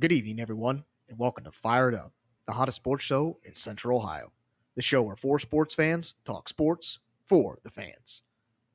[0.00, 2.14] Good evening, everyone, and welcome to Fired Up,
[2.46, 4.32] the hottest sports show in Central Ohio.
[4.74, 8.22] The show where four sports fans talk sports for the fans.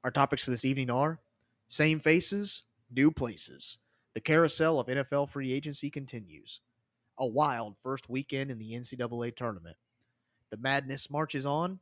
[0.04, 1.20] Our topics for this evening are
[1.68, 2.62] same faces,
[2.92, 3.80] new places.
[4.14, 6.62] The carousel of NFL free agency continues.
[7.18, 9.78] A wild first weekend in the NCAA tournament.
[10.52, 11.80] The madness marches on,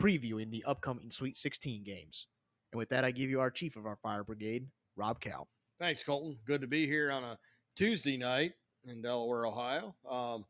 [0.00, 2.28] previewing the upcoming Sweet 16 games.
[2.70, 5.48] And with that, I give you our chief of our fire brigade, Rob Cal.
[5.80, 6.38] Thanks, Colton.
[6.46, 7.36] Good to be here on a
[7.74, 8.52] Tuesday night
[8.88, 9.94] in Delaware, Ohio.
[10.10, 10.44] Um,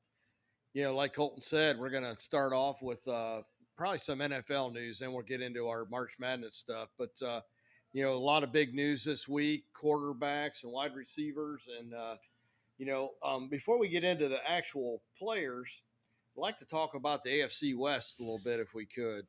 [0.72, 3.42] you know, like Colton said, we're going to start off with uh,
[3.76, 6.88] probably some NFL news, then we'll get into our March Madness stuff.
[6.98, 7.40] But uh,
[7.92, 12.16] you know, a lot of big news this week: quarterbacks and wide receivers, and uh,
[12.78, 15.82] you know, um, before we get into the actual players,
[16.36, 19.26] I'd like to talk about the AFC West a little bit, if we could.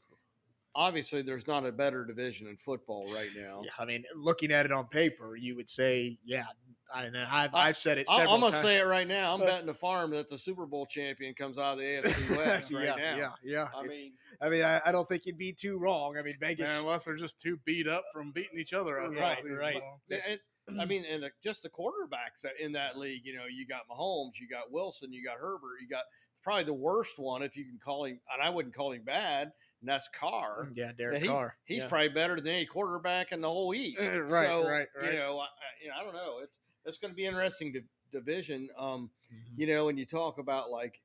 [0.73, 3.61] Obviously, there's not a better division in football right now.
[3.63, 6.47] Yeah, I mean, looking at it on paper, you would say, yeah.
[6.93, 8.63] I, and I've, I- I've said it I- several I'm gonna times.
[8.63, 9.33] say it right now.
[9.33, 12.29] I'm Uh, betting the farm that the Super Bowl champion comes out of the AFC
[12.37, 13.15] West right yeah, now.
[13.17, 13.67] yeah, yeah.
[13.75, 16.17] I It- mean, I mean, I, I don't think you'd be too wrong.
[16.17, 16.69] I mean, Vegas.
[16.69, 19.13] Man, unless they're just too beat up from beating each other out.
[19.13, 19.57] Right, there.
[19.57, 19.81] right.
[20.09, 23.21] and, I mean, and the, just the quarterbacks in that league.
[23.25, 26.03] You know, you got Mahomes, you got Wilson, you got Herbert, you got
[26.43, 29.51] probably the worst one if you can call him, and I wouldn't call him bad,
[29.81, 30.69] and that's Carr.
[30.75, 31.55] yeah, And Derek he's, Carr.
[31.65, 31.89] he's yeah.
[31.89, 33.99] probably better than any quarterback in the whole East.
[34.01, 35.13] Uh, right, so, right, right.
[35.13, 35.47] You know, I, I-
[35.83, 36.39] you know, I don't know.
[36.43, 36.53] It's
[36.85, 38.69] it's going to be interesting di- division.
[38.77, 39.57] Um, Mhm.
[39.57, 41.01] you know, when you talk about like,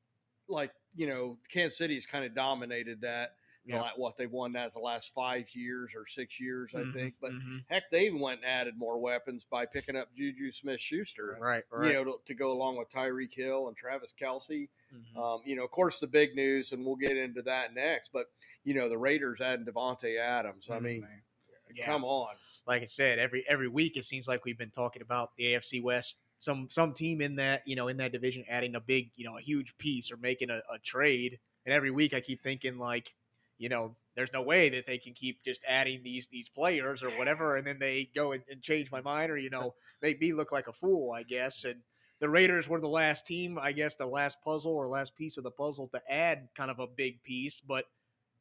[0.49, 3.37] like you know, Kansas City's kind of dominated that.
[3.67, 3.83] Yeah.
[3.83, 7.15] la- what they've won that the last five years or six years, I Mhm, think.
[7.21, 7.63] But mhm.
[7.69, 11.37] heck, they went and added more weapons by picking up Juju Smith Schuster.
[11.39, 11.87] right, right.
[11.89, 14.71] You know, to, to go along with Tyreek Hill and Travis Kelce.
[14.93, 15.17] Mhm.
[15.17, 18.11] Um, you know, of course, the big news, and we'll get into that next.
[18.15, 18.31] But
[18.65, 20.71] you know, the Raiders adding Davante Adams.
[20.71, 20.83] I Mhm.
[20.83, 21.09] mean,
[21.75, 21.87] Yeah.
[21.87, 22.35] come on.
[22.67, 25.83] like I said, every every week it seems like we've been talking about the AFC
[25.83, 26.17] West.
[26.39, 29.37] Some some team in that you know in that division adding a big you know
[29.37, 33.15] a huge piece or making a, a trade, and every week I keep thinking like,
[33.59, 37.11] you know, there's no way that they can keep just adding these these players or
[37.11, 40.33] whatever, and then they go and, and change my mind or you know make me
[40.33, 41.65] look like a fool, I guess.
[41.65, 41.81] And
[42.21, 45.45] the Raiders were the last team, I guess, the last puzzle or last piece of
[45.45, 47.85] the puzzle to add kind of a big piece, but.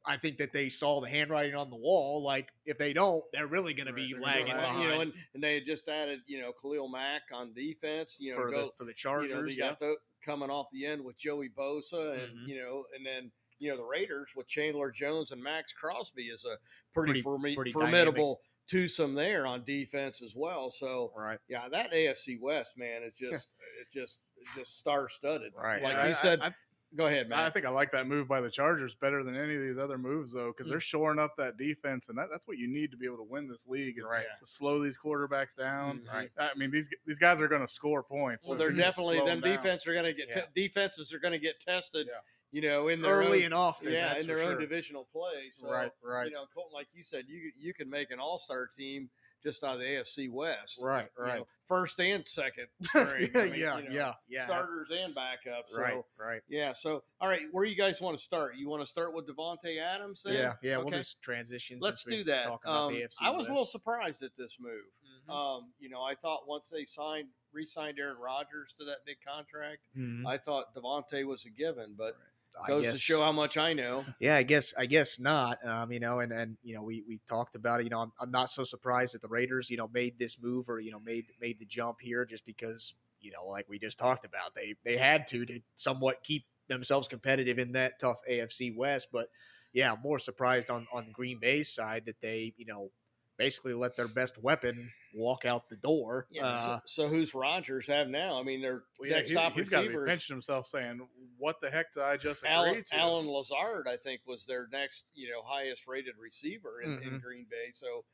[0.09, 2.23] I think that they saw the handwriting on the wall.
[2.23, 5.13] Like, if they don't, they're really going to be lagging gonna behind you know, and,
[5.35, 8.15] and they had just added, you know, Khalil Mack on defense.
[8.19, 9.31] You know, for go, the for the you Chargers.
[9.33, 9.69] know, they yeah.
[9.69, 12.47] got the, coming off the end with Joey Bosa, and Mhm.
[12.47, 16.43] you know, and then you know the Raiders with Chandler Jones and Maxx Crosby is
[16.43, 16.57] a
[16.93, 20.71] pretty, Pretty- formi- pretty formidable twosome there on defense as well.
[20.71, 21.37] So right.
[21.47, 23.49] yeah, that AFC West man is just
[23.79, 25.53] it's just it's just star studded.
[25.55, 25.83] Right.
[25.83, 26.53] Like Yeah, you I- said, I,
[26.95, 27.39] go ahead, man.
[27.39, 29.97] I think I like that move by the Chargers better than any of these other
[29.97, 32.97] moves, though, because they're shoring up that defense, and that, that's what you need to
[32.97, 34.25] be able to win this league is Right.
[34.39, 35.99] to slow these quarterbacks down.
[35.99, 36.07] Mhm.
[36.13, 36.29] Right.
[36.37, 38.47] I mean, these these guys are going to score points.
[38.47, 39.63] well, so they're you need to definitely slow them them down.
[39.63, 40.41] defense are going to get Yeah.
[40.45, 42.07] te- defenses are going to get tested.
[42.07, 42.19] Yeah.
[42.51, 43.91] You know, in their Early own, and often.
[43.93, 44.59] yeah, in their for own sure.
[44.61, 45.51] divisional play.
[45.53, 45.91] So right.
[46.01, 46.25] Right.
[46.25, 49.09] you know, Colton, like you said, you you can make an all star team
[49.43, 50.79] just out of the AFC West.
[50.81, 51.07] right.
[51.17, 51.37] You Right.
[51.39, 53.31] know, first and second string.
[53.33, 53.41] yeah.
[53.41, 53.77] I mean, yeah.
[53.77, 54.13] you know, yeah.
[54.27, 54.45] Yeah.
[54.45, 55.69] Starters and backups.
[55.69, 56.01] So, Right.
[56.19, 56.41] Right.
[56.49, 56.73] Yeah.
[56.73, 58.55] So, all right, where you guys want to start?
[58.57, 60.21] You want to start with Davante Adams?
[60.25, 60.33] Then?
[60.33, 60.53] Yeah.
[60.61, 60.77] Yeah.
[60.79, 61.79] We'll just transition.
[61.79, 62.47] Let's do that.
[62.47, 64.83] About Um, the AFC I was a little surprised at this move.
[65.27, 65.33] Mhm.
[65.33, 69.81] Um, you know, I thought once they signed, re-signed Aaron Rodgers to that big contract,
[69.97, 70.25] Mhm.
[70.27, 72.28] I thought Davante was a given, but I
[72.67, 74.05] goes to guess- show how much I know.
[74.19, 75.59] Yeah, I guess I guess not.
[75.65, 77.83] Um, you know, and and you know, we we talked about it.
[77.83, 80.69] You know, I'm, I'm not so surprised that the Raiders, you know, made this move
[80.69, 83.97] or you know made made the jump here just because you know, like we just
[83.97, 88.75] talked about, they they had to to somewhat keep themselves competitive in that tough AFC
[88.75, 89.09] West.
[89.11, 89.27] But
[89.73, 92.91] yeah, I'm more surprised on on Green Bay's side that they you know
[93.39, 96.27] basically let their best weapon walk out the door.
[96.29, 96.45] Yeah.
[96.45, 98.39] Uh, so, so who's Rodgers have now?
[98.39, 100.33] I mean, their Well, yeah, next he, top has got to be receiver is pinching
[100.35, 101.07] himself, saying,
[101.37, 104.67] "What the heck did I just agree Allen, to?" Allen Lazard, I think, was their
[104.71, 107.21] next, you know, highest rated receiver in, in Mhm.
[107.21, 107.71] Green Bay.
[107.73, 108.05] So,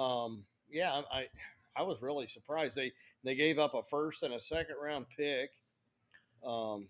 [0.00, 1.28] um, yeah, I,
[1.74, 2.76] I was really surprised.
[2.76, 2.92] They
[3.24, 5.50] they gave up a first and a second round pick.
[6.44, 6.88] Um,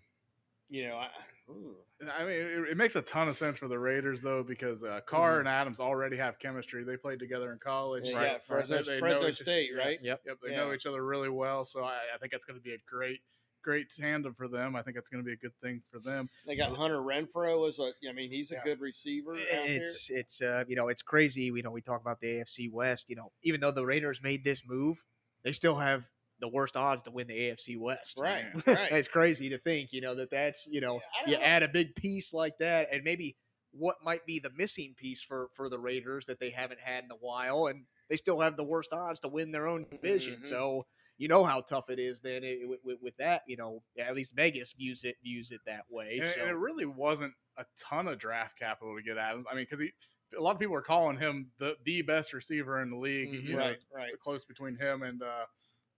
[0.69, 1.09] you know, I,
[1.49, 1.75] ooh.
[2.13, 4.99] I mean, it, it makes a ton of sense for the Raiders though, because uh,
[5.07, 6.83] Carr and Adams already have chemistry.
[6.83, 8.03] They played together in college.
[8.03, 8.11] Mm-hmm.
[8.13, 8.31] yeah, Right.
[8.33, 9.83] yeah, Fresno, They- they know Fresno each- State, yeah.
[9.83, 9.99] right?
[10.01, 10.21] yep.
[10.25, 10.57] Yep, they Yeah.
[10.57, 13.19] know each other really well, so I, I think that's going to be a great,
[13.63, 14.75] great tandem for them.
[14.75, 16.29] I think that's going to be a good thing for them.
[16.45, 18.61] They got Hunter Renfrow as a, I mean, he's a Yeah.
[18.63, 19.65] good receiver out there.
[19.83, 23.09] it's it's uh you know it's crazy you know we talk about the AFC West
[23.09, 24.97] you know even though the Raiders made this move
[25.43, 26.03] they still have
[26.39, 28.73] the worst odds to win the AFC West Right, Yeah.
[28.73, 28.91] right.
[28.93, 31.43] it's crazy to think you know that that's you know Yeah, you know.
[31.43, 33.37] add a big piece like that and maybe
[33.71, 37.11] what might be the missing piece for for the Raiders that they haven't had in
[37.11, 40.45] a while and they still have the worst odds to win their own division Mhm.
[40.45, 40.85] so
[41.17, 42.19] you know how tough it is.
[42.19, 45.61] Then it, with, with, with that, you know, at least Vegas views it views it
[45.65, 46.17] that way.
[46.21, 46.41] And, so.
[46.41, 49.45] and it really wasn't a ton of draft capital to get Adams.
[49.49, 49.91] I mean, because he.
[50.37, 53.29] A lot of people are calling him the the best receiver in the league.
[53.29, 53.43] Mhm.
[53.45, 54.19] You know, Right, right.
[54.19, 55.45] Close between him and uh,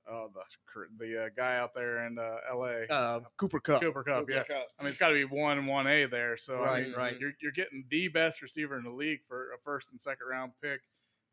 [0.09, 2.85] uh the the uh, guy out there in uh, L.A.
[2.91, 3.81] uh, Cooper Kupp.
[3.81, 4.19] Cooper Kupp.
[4.27, 4.67] Cooper Yeah, Kupp.
[4.79, 6.37] I mean, it's got to be one and one A there.
[6.37, 7.19] So I Right, mean, right.
[7.19, 10.51] You're you're getting the best receiver in the league for a first and second round
[10.61, 10.81] pick.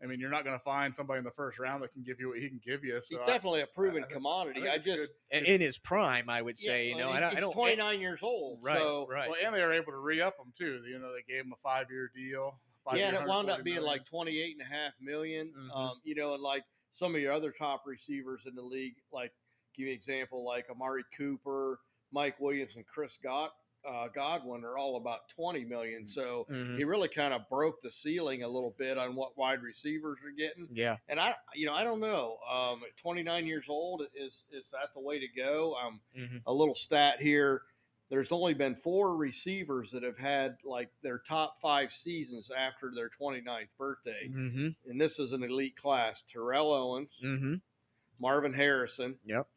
[0.02, 2.18] I mean, you're not going to find somebody in the first round that can give
[2.18, 2.96] you what he can give you.
[2.96, 4.60] He's So I- definitely a proven I think- commodity.
[4.60, 7.14] think I, just good- And in his prime, I would yeah, say, you know, he-
[7.18, 8.58] I don't, he's I don't 29 years old.
[8.62, 9.30] Right, so right.
[9.30, 10.82] Well, and they were able to re up him too.
[10.86, 12.58] You know, they gave him a five year deal.
[12.84, 13.90] five yeah, year, and it wound up being million.
[13.92, 15.54] like 28 and a half million.
[15.56, 15.74] Mhm.
[15.76, 19.32] Um, you know, and like some of your other top receivers in the league, like
[19.76, 21.80] give you an example, like Amari Cooper,
[22.12, 23.50] Mike Williams, and Chris God,
[23.86, 26.06] uh, Godwin are all about 20 million.
[26.06, 26.76] So Mhm.
[26.78, 30.30] he really kind of broke the ceiling a little bit on what wide receivers are
[30.30, 30.68] getting.
[30.72, 30.96] Yeah.
[31.08, 32.38] And I, you know, I don't know.
[32.50, 35.74] Um, 29 years old, is is that the way to go?
[35.74, 36.42] Um, Mhm.
[36.46, 37.62] a little stat here.
[38.14, 43.10] There's only been four receivers that have had like their top five seasons after their
[43.20, 44.68] 29th birthday, Mm-hmm.
[44.88, 47.54] and this is an elite class: Terrell Owens, Mm-hmm.
[48.20, 49.48] Marvin Harrison, Yep.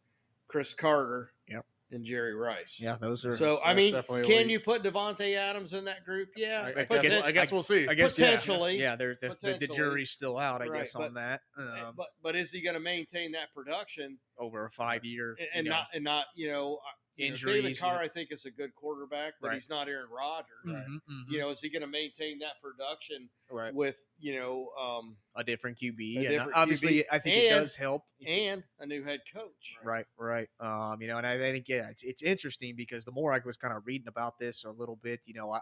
[0.48, 1.68] Cris Carter, Yep.
[1.92, 2.80] and Jerry Rice.
[2.80, 3.38] Yeah, those are.
[3.38, 4.50] So I mean, can elite.
[4.50, 6.30] you put Davante Adams in that group?
[6.36, 7.88] Yeah, I, I But guess, guess- I guess we'll see.
[7.88, 8.80] I guess potentially.
[8.80, 11.42] Yeah, there the, the, the jury's still out, I Right, guess, but- on that.
[11.56, 15.38] Uh, Um, but but is he going to maintain that production over a five year
[15.40, 18.02] and, and not and not you know uh, you know, Injuries, David you Carr, know.
[18.02, 19.56] I think, is a good quarterback, but Right.
[19.56, 20.48] he's not Aaron Rodgers.
[20.66, 23.74] Mm-hmm, You know, is he going to maintain that production right.
[23.74, 26.16] with you know um, a different QB.
[26.16, 27.06] A and different obviously, QB.
[27.12, 28.04] I think it does help.
[28.26, 29.76] and a new head coach?
[29.84, 30.48] Right, right.
[30.60, 33.58] Um, you know, and I think yeah, it's it's interesting because the more I was
[33.58, 35.60] kind of reading about this a little bit, you know, I,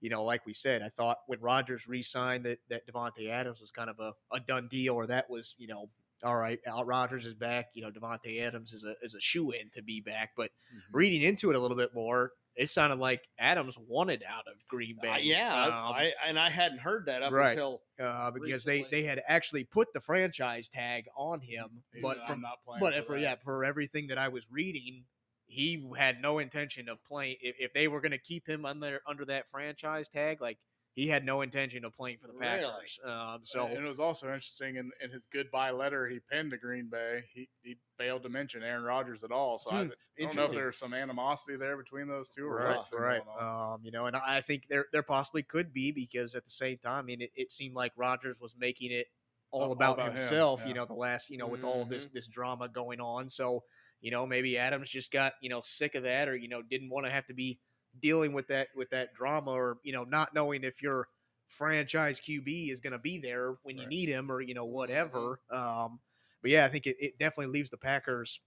[0.00, 3.70] you know, like we said, I thought when Rodgers re-signed that that Davante Adams was
[3.70, 5.88] kind of a, a done deal, or that was you know,
[6.24, 7.66] all right, Al Rogers is back.
[7.74, 10.30] You know, Davante Adams is a is a shoe in to be back.
[10.36, 10.96] But Mm-hmm.
[10.96, 14.96] reading into it a little bit more, it sounded like Adams wanted out of Green
[15.00, 15.08] Bay.
[15.08, 17.50] Uh, yeah, Um, I, and I hadn't heard that up right.
[17.52, 19.02] until uh, because they, recently.
[19.02, 22.94] they had actually put the franchise tag on him, He but from not playing but
[22.94, 25.04] for for yeah for everything that I was reading,
[25.46, 27.36] he had no intention of playing.
[27.40, 30.58] If, if they were going to keep him under under that franchise tag, like
[30.96, 32.64] he had no intention of playing for the Really?
[32.64, 32.98] Packers.
[33.04, 36.56] Um, so and it was also interesting in, in his goodbye letter he penned to
[36.58, 37.22] Green Bay.
[37.32, 39.58] He he failed to mention Aaron Rodgers at all.
[39.58, 39.88] So I, I
[40.18, 42.46] don't know if there's some animosity there between those two.
[42.46, 43.22] Or right, right.
[43.38, 46.78] Um, you know, and I think there there possibly could be because at the same
[46.78, 49.06] time, I mean, it, it seemed like Rodgers was making it
[49.50, 50.60] all, All about, about him, himself.
[50.62, 50.68] yeah.
[50.68, 52.12] You know, the last you know with all of this Mhm.
[52.12, 53.28] this drama going on.
[53.28, 53.64] So
[54.00, 56.88] you know, maybe Adams just got you know sick of that, or you know, didn't
[56.88, 57.60] want to have to be
[58.00, 61.08] dealing with that with that drama, or you know, not knowing if your
[61.48, 65.40] franchise QB is going to be there when you need him, or you know, whatever.
[65.50, 66.00] Um,
[66.42, 68.40] but yeah, I think it, it definitely leaves the Packers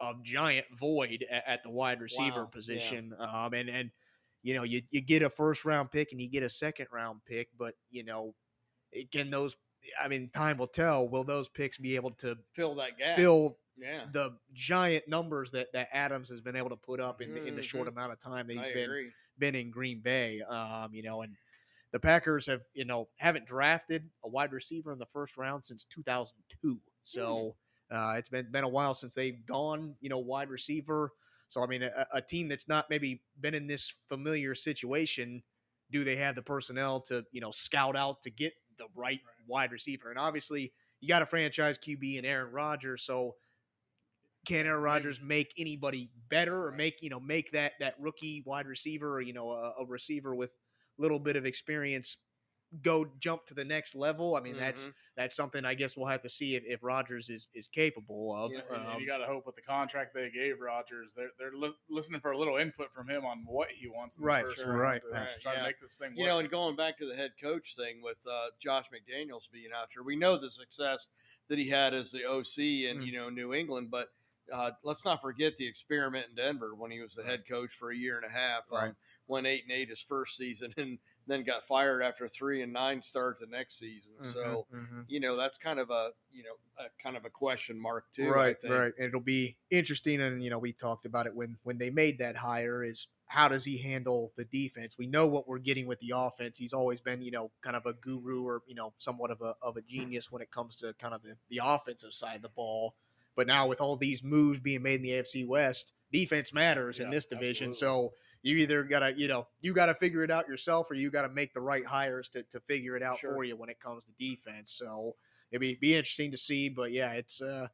[0.00, 2.54] a giant void at, at the wide receiver Wow, yeah.
[2.54, 3.14] position.
[3.18, 3.90] Um, and and
[4.42, 7.20] you know, you you get a first round pick and you get a second round
[7.26, 8.34] pick, but you know,
[9.12, 9.56] can those?
[10.02, 11.08] I mean, time will tell.
[11.08, 13.16] Will those picks be able to fill that gap.
[13.16, 17.34] fill yeah, the giant numbers that that Adams has been able to put up in
[17.34, 17.88] the, in the short Mhm.
[17.88, 19.12] amount of time that he's I been agree.
[19.38, 20.40] been in Green Bay.
[20.42, 21.36] Um, you know, and
[21.92, 25.84] the Packers have, you know, haven't drafted a wide receiver in the first round since
[25.84, 26.82] 2002.
[27.02, 27.56] So
[27.90, 31.12] uh, it's been been a while since they've gone, you know, wide receiver.
[31.48, 35.42] So I mean, a, a team that's not maybe been in this familiar situation,
[35.90, 39.72] do they have the personnel to, you know, scout out to get the right wide
[39.72, 40.10] receiver?
[40.10, 43.36] And obviously, you got a franchise QB and Aaron Rodgers, so
[44.46, 48.66] can Aaron Rodgers make anybody better or make you know make that that rookie wide
[48.66, 50.50] receiver or you know a, a receiver with
[50.98, 52.16] a little bit of experience
[52.82, 54.34] go jump to the next level?
[54.34, 54.92] I mean that's Mhm.
[55.16, 58.50] that's something I guess we'll have to see if, if Rodgers is is capable of.
[58.52, 61.30] Yeah, And, and Um, you got to hope with the contract they gave Rodgers, they're
[61.38, 64.16] they're lis- listening for a little input from him on what he wants.
[64.18, 65.58] In Right, first sure, round right, to right, Try yeah.
[65.60, 66.16] to make this thing.
[66.16, 69.70] You know, and going back to the head coach thing with uh, Josh McDaniels being
[69.74, 71.06] out there, we know the success
[71.48, 72.58] that he had as the OC
[72.90, 73.06] in Mm.
[73.06, 74.08] you know New England, but
[74.52, 77.90] uh, let's not forget the experiment in Denver when he was the head coach for
[77.90, 78.62] a year and a half.
[78.70, 78.88] Right.
[78.88, 78.96] Um,
[79.28, 83.02] went eight and eight his first season, and then got fired after three and nine
[83.02, 84.12] start the next season.
[84.32, 85.04] So mhm, mhm.
[85.08, 88.28] you know that's kind of a you know a kind of a question mark too.
[88.28, 88.92] Right, right.
[88.98, 92.18] And it'll be interesting, and you know, we talked about it when when they made
[92.18, 92.84] that hire.
[92.84, 94.96] Is how does he handle the defense?
[94.98, 96.56] We know what we're getting with the offense.
[96.56, 99.54] He's always been, you know, kind of a guru or you know, somewhat of a
[99.62, 102.48] of a genius when it comes to kind of the the offensive side of the
[102.50, 102.94] ball.
[103.36, 107.10] But now with all these moves being made in the AFC West, defense matters in
[107.10, 107.68] this division.
[107.68, 108.08] absolutely.
[108.08, 108.12] So
[108.42, 111.52] you either gotta, you know, you gotta figure it out yourself, or you gotta make
[111.52, 113.34] the right hires to to figure it out Sure.
[113.34, 114.72] for you when it comes to defense.
[114.72, 115.16] So
[115.50, 116.68] it'd be be interesting to see.
[116.68, 117.68] But yeah, it's uh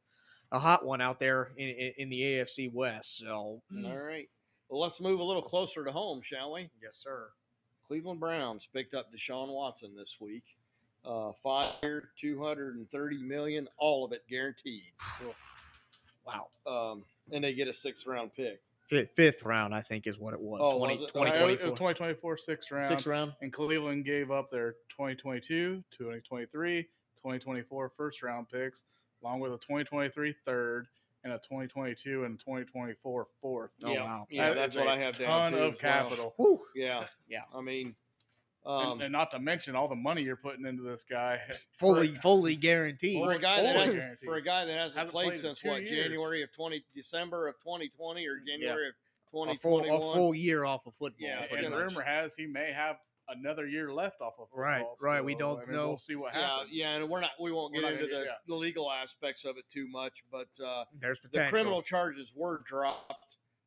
[0.51, 3.17] a hot one out there in, in, in the AFC West.
[3.17, 4.27] So All right.
[4.69, 6.69] Well, let's move a little closer to home, shall we?
[6.81, 7.29] yes, sir.
[7.87, 10.43] Cleveland Browns picked up Deshaun Watson this week.
[11.05, 11.73] Uh, five
[12.19, 14.83] two hundred and thirty million, all of it guaranteed.
[16.25, 16.47] Wow.
[16.65, 18.61] Um, and they get a sixth round pick.
[18.89, 20.61] Fifth, fifth round, I think, is what it was.
[20.63, 21.15] Oh, 20, was it?
[21.15, 21.67] Uh, it was 2024.
[21.75, 22.87] 2024 sixth round.
[22.87, 23.33] Sixth round.
[23.41, 28.83] and Cleveland gave up their 2022, 2023, 2024 first round picks,
[29.21, 30.87] along with a 2023 third
[31.23, 33.69] and a 2022 and 2024 fourth.
[33.83, 34.27] Oh, yeah, wow.
[34.29, 35.75] yeah, That that's what I have down ton of as well.
[35.79, 36.61] capital.
[36.75, 37.39] Yeah, Yeah.
[37.55, 37.95] I mean, And,
[38.65, 41.39] um, and not to mention all the money you're putting into this guy.
[41.79, 43.23] Fully, fully guaranteed.
[43.23, 45.81] for a guy that hasn't, for a guy that hasn't, Hasn't played, played since what
[45.81, 46.07] years.
[46.07, 48.93] January of twenty December of twenty twenty or January of
[49.49, 51.27] a full, a full year off of football.
[51.27, 51.79] Yeah, and much.
[51.79, 52.97] rumor has he may have
[53.29, 54.59] another year left off of football.
[54.63, 55.87] Right, right, we don't I mean, know.
[55.89, 56.69] We'll see what Yeah, happens.
[56.71, 59.65] yeah, and we're not we won't get into the, get- the legal aspects of it
[59.71, 63.13] too much, but uh, There's the criminal charges were dropped.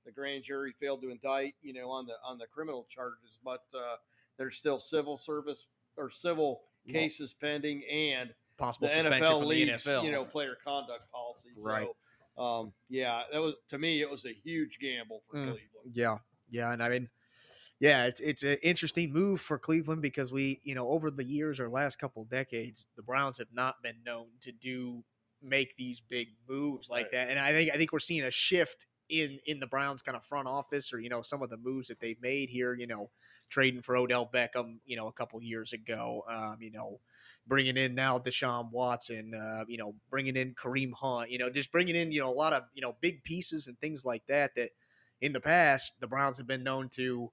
[0.04, 3.64] The grand jury failed to indict, you know, on the on the criminal charges, but
[3.74, 3.96] uh,
[4.38, 9.84] there's still civil service or civil Well, cases pending, and possible the suspension NFL leagues,
[9.84, 10.04] the NFL.
[10.04, 11.54] you know, player conduct policy.
[11.54, 11.90] Right.
[12.36, 15.38] So, um, yeah, that was to me, it was a huge gamble for Mm.
[15.38, 15.88] Cleveland.
[15.92, 17.10] Yeah, yeah, and I mean,
[17.80, 21.60] yeah, it's it's an interesting move for Cleveland because we, you know, over the years
[21.60, 25.04] or last couple of decades, the Browns have not been known to do
[25.42, 27.12] make these big moves like Right.
[27.12, 30.16] that, and I think I think we're seeing a shift in in the Browns kind
[30.16, 32.86] of front office or you know some of the moves that they've made here, you
[32.88, 33.10] know,
[33.48, 37.00] trading for Odell Beckham, you know, a couple years ago, um, you know.
[37.48, 41.70] Bringing in now Deshaun Watson, uh, you know, bringing in Kareem Hunt, you know, just
[41.70, 44.54] bringing in you know a lot of you know big pieces and things like that
[44.56, 44.72] that
[45.20, 47.32] in the past, the Browns have been known to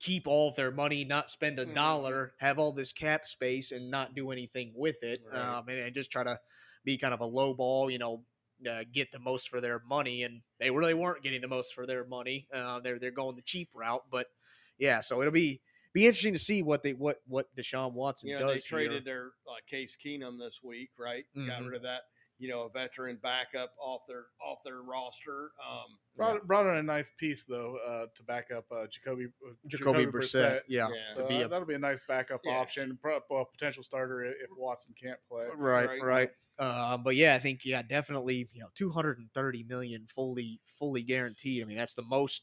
[0.00, 1.66] keep all of their money, not spend a Mhm.
[1.66, 5.32] dollar, have all this cap space, and not do anything with it, Right.
[5.32, 6.38] um, and, and just try to
[6.84, 8.26] be kind of a low ball, you know,
[8.68, 10.22] uh, get the most for their money.
[10.22, 12.46] And they really weren't getting the most for their money.
[12.52, 14.28] Uh, they're they're going the cheap route, but
[14.78, 15.60] yeah, so it'll be
[15.92, 18.54] be interesting to see what they what what Deshaun Watson You know, does.
[18.54, 19.00] they traded here.
[19.04, 21.24] their uh, Case Keenum this week, right?
[21.34, 21.66] Got Mhm.
[21.68, 22.02] rid of that,
[22.38, 25.52] you know, a veteran backup off their off their roster.
[25.66, 29.52] Um, Brought, brought in a nice piece though uh, to back up uh, Jacoby uh,
[29.68, 30.60] Jacoby Brissett.
[30.68, 31.14] Yeah, Yeah.
[31.14, 32.52] So to be uh, a that'll be a nice backup Yeah.
[32.52, 35.46] option, a potential starter if Watson can't play.
[35.54, 36.02] right, Right.
[36.02, 36.30] right.
[36.58, 38.48] Uh, but yeah, I think yeah, definitely.
[38.52, 41.62] You know, two hundred and thirty million fully fully guaranteed.
[41.62, 42.42] I mean, that's the most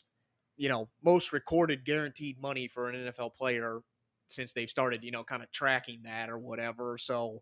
[0.58, 3.82] you know most recorded guaranteed money for an NFL player
[4.28, 5.04] since they've started.
[5.04, 6.98] You know, kind of tracking that or whatever.
[6.98, 7.42] So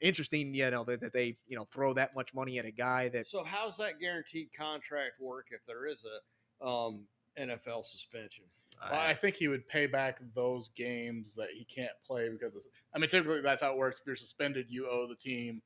[0.00, 0.54] interesting.
[0.54, 3.26] You know that, that they you know throw that much money at a guy that
[3.26, 7.04] So how's that guaranteed contract work if there is a um,
[7.38, 8.44] NFL suspension?
[8.90, 12.62] Well, I think he would pay back those games that he can't play because of,
[12.94, 14.00] I mean, typically that's how it works.
[14.00, 15.62] If you're suspended, you owe the team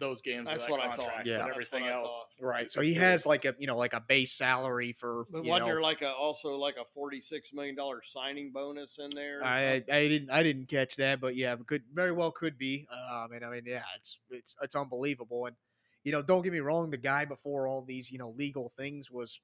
[0.00, 0.46] those games.
[0.48, 0.96] That's that what I thought.
[0.96, 1.46] contract, Yeah.
[1.48, 2.10] everything else.
[2.12, 2.46] thought.
[2.46, 2.70] right.
[2.72, 5.68] So he has like a you know like a base salary for But you wasn't
[5.68, 9.44] know, there like a also like a forty six million dollar signing bonus in there?
[9.44, 9.84] I?
[9.92, 12.88] I didn't I didn't catch that, but yeah, could very well could be.
[13.12, 15.46] Um, and I mean, yeah, it's it's it's unbelievable.
[15.46, 15.56] And
[16.02, 19.10] you know, don't get me wrong, the guy before all these you know legal things
[19.10, 19.40] was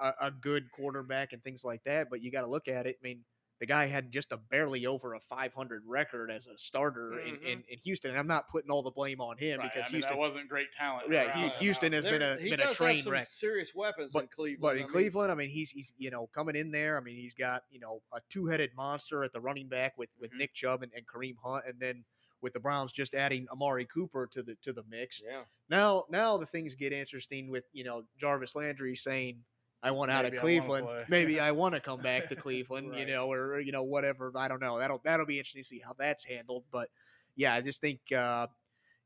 [0.00, 2.10] a, a- a good quarterback and things like that.
[2.10, 2.96] But you got to look at it.
[3.00, 3.20] I mean,
[3.60, 7.42] the guy had just a barely over a 500 record as a starter in, Mhm.
[7.42, 8.10] in, in Houston.
[8.10, 10.18] And I'm not putting all the blame on him Right, because I mean, Houston, that
[10.18, 11.12] wasn't great talent.
[11.12, 11.52] Yeah, around he- him.
[11.60, 13.28] Houston has been a he been a train have some wreck.
[13.30, 14.60] Serious weapons in Cleveland.
[14.62, 16.96] But I in mean, Cleveland, I mean, he's he's you know coming in there.
[16.96, 20.08] I mean, he's got you know a two headed monster at the running back with
[20.18, 20.38] with Mhm.
[20.38, 22.04] Nick Chubb and, and Kareem Hunt, and then
[22.40, 25.20] with the Browns just adding Amari Cooper to the to the mix.
[25.22, 29.44] yeah, Now now the things get interesting with you know Jarvis Landry saying.
[29.82, 30.86] I want out of Maybe I wanna Cleveland.
[30.86, 34.32] play." Maybe I want to come back to Cleveland, you know, or you know whatever.
[34.36, 34.78] I don't know.
[34.78, 36.64] That'll that'll be interesting to see how that's handled.
[36.70, 36.90] But
[37.36, 38.48] yeah, I just think uh,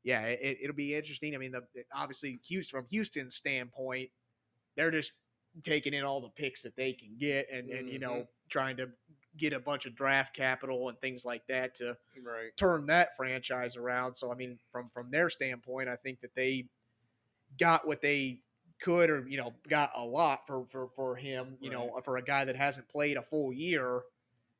[0.03, 1.33] yeah, it, it'll be interesting.
[1.35, 1.63] I mean, the,
[1.93, 4.09] obviously Houston from Houston's standpoint,
[4.75, 5.13] they're just
[5.63, 8.89] taking in all the picks that they can get, and and you know trying to
[9.37, 12.55] get a bunch of draft capital and things like that to right.
[12.57, 14.15] turn that franchise around.
[14.15, 16.67] So I mean, from from their standpoint, I think that they
[17.59, 18.41] got what they
[18.81, 21.57] could, or you know, got a lot for for for him.
[21.59, 24.01] You know, for a guy that hasn't played a full year.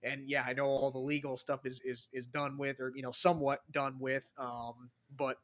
[0.04, 3.02] And yeah, I know all the legal stuff is is is done with, or you
[3.02, 4.30] know, somewhat done with.
[4.38, 5.38] Um, but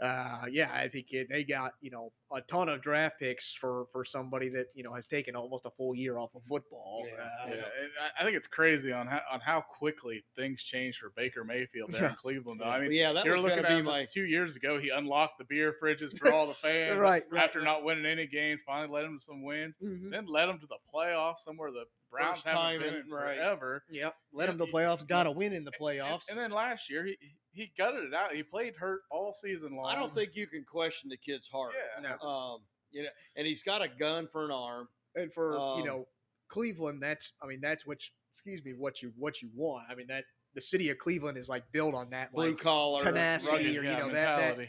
[0.00, 3.86] uh, yeah, I think it, they got you know a ton of draft picks for
[3.92, 7.04] for somebody that you know has taken almost a full year off of football.
[7.06, 7.62] Yeah, Uh, Yeah,
[8.02, 11.92] I- I think it's crazy on how on how quickly things changed for Baker Mayfield
[11.92, 12.60] there in Cleveland.
[12.60, 12.64] Though.
[12.66, 14.56] I mean, yeah, that you're was looking at to be him just my two years
[14.56, 14.78] ago.
[14.78, 16.98] He unlocked the beer fridges for all the fans.
[16.98, 19.76] Right, right, After not winning any games, finally led them to some wins.
[19.82, 20.10] mhm.
[20.10, 23.10] Then led them to the playoffs, somewhere the Browns First haven't time been in- in
[23.10, 23.36] right.
[23.36, 23.84] forever.
[23.90, 24.14] Yep.
[24.32, 25.06] Let Yeah, him the you- playoffs.
[25.06, 26.28] Got to you- win in the And- playoffs.
[26.30, 27.16] And, then last year he
[27.52, 28.32] he gutted it out.
[28.34, 29.86] He played hurt all season long.
[29.86, 31.72] I don't think you can question the kid's heart.
[31.76, 32.00] Yeah.
[32.02, 32.16] No.
[32.24, 34.88] Um, you know, and he's got a gun for an arm.
[35.16, 36.08] and for you Um, know
[36.48, 39.88] Cleveland, that's I mean that's what you- excuse me what you what you want.
[39.90, 42.98] I mean that the city of Cleveland is like built on that Blue like collar,
[43.00, 44.68] tenacity rugged- or, you yeah, know, that- that-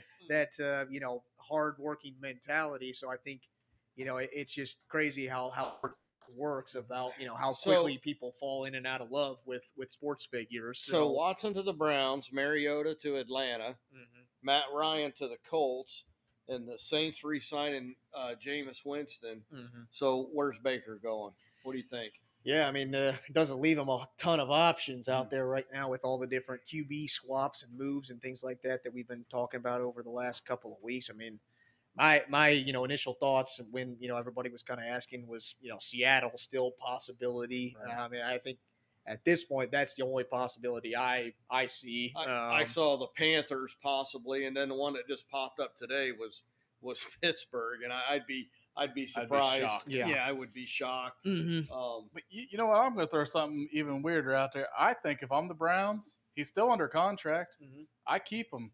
[0.57, 2.91] that uh, you know hard working mentality.
[2.93, 3.41] So I think
[3.95, 5.91] you know it, it's just crazy how how it
[6.35, 9.63] works about you know how So- quickly people fall in and out of love with
[9.75, 10.79] with sports figures.
[10.81, 14.25] So Watson to the Browns, Mariota to Atlanta, Mhm.
[14.41, 16.03] Matt Ryan to the Colts,
[16.47, 19.43] and the Saints re-signing uh, Jameis Winston.
[19.53, 19.87] Mhm.
[19.91, 21.33] So where's Baker going?
[21.63, 22.13] What do you think?
[22.43, 25.65] Yeah, I mean, uh, it doesn't leave them a ton of options out there right
[25.73, 29.07] now with all the different QB swaps and moves and things like that that we've
[29.07, 31.09] been talking about over the last couple of weeks.
[31.09, 31.39] I mean,
[31.95, 35.55] my my you know initial thoughts when you know everybody was kind of asking was
[35.59, 37.75] you know Seattle still possibility.
[37.83, 37.97] Right.
[37.97, 38.59] I mean, I think
[39.07, 42.13] at this point that's the only possibility I I see.
[42.15, 45.77] I, I Um, saw the Panthers possibly, and then the one that just popped up
[45.77, 46.43] today was
[46.81, 49.61] was Pittsburgh, and I, I'd be I'd be surprised.
[49.61, 49.87] shocked.
[49.87, 50.07] Yeah.
[50.27, 51.25] I would be shocked.
[51.25, 51.69] mhm.
[51.71, 52.81] Um, But you, you know what?
[52.81, 54.67] I'm going to throw something even weirder out there.
[54.77, 57.55] I think if I'm the Browns, he's still under contract.
[57.63, 57.85] Mhm.
[58.05, 58.71] I keep him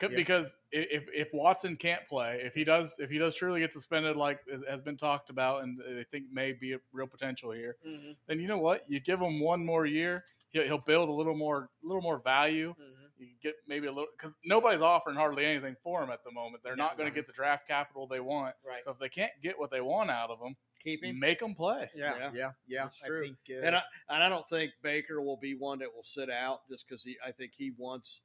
[0.00, 0.16] C- Yeah.
[0.16, 4.16] because if if Watson can't play, if he does if he does truly get suspended,
[4.16, 8.16] like has been talked about, and I think may be a real potential here, Mhm.
[8.26, 8.88] then you know what?
[8.90, 12.18] You give him one more year, he'll, he'll build a little more a little more
[12.18, 12.74] value.
[12.78, 13.10] Mhm.
[13.16, 16.64] You get maybe a little because nobody's offering hardly anything for him at the moment.
[16.64, 17.14] They're Yeah, not going right.
[17.14, 18.56] to get the draft capital they want.
[18.64, 18.82] Right.
[18.82, 21.20] So if they can't get what they want out of him, keep him.
[21.20, 21.88] make them play.
[21.94, 22.30] Yeah, Yeah.
[22.34, 22.84] yeah, yeah.
[22.86, 23.22] That's I true.
[23.22, 26.28] think, uh, And I and I don't think Baker will be one that will sit
[26.30, 27.16] out just because he.
[27.24, 28.20] I think he wants,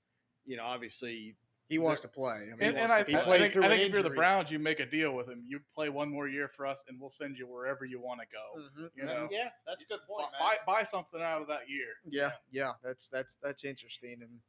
[0.46, 1.36] you know, obviously.
[1.70, 2.34] He wants to play.
[2.34, 3.40] I mean, And, he and wants I, to I play.
[3.40, 4.10] think, through I an think if you're the.
[4.10, 5.44] Browns, you make a deal with him.
[5.48, 8.28] You play one more year for us, and we'll send you wherever you want to
[8.32, 8.62] go.
[8.84, 8.90] Mhm.
[8.96, 10.28] You know, Yeah, that's a good point.
[10.40, 11.94] buy, buy something out of that year.
[12.06, 14.40] Yeah, yeah, that's that's that's interesting, and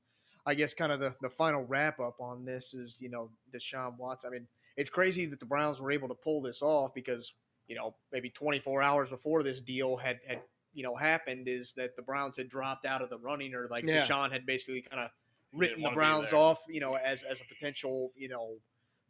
[0.46, 3.96] I guess kind of the the final wrap up on this is you know Deshaun
[3.98, 4.28] Watson.
[4.28, 7.34] I mean, it's crazy that the Browns were able to pull this off because
[7.68, 11.94] you know maybe 24 hours before this deal had had you know happened is that
[11.96, 14.06] the Browns had dropped out of the running or like Yeah.
[14.06, 15.19] Deshaun had basically kind of He
[15.52, 18.58] written the Browns off you know as as a potential you know.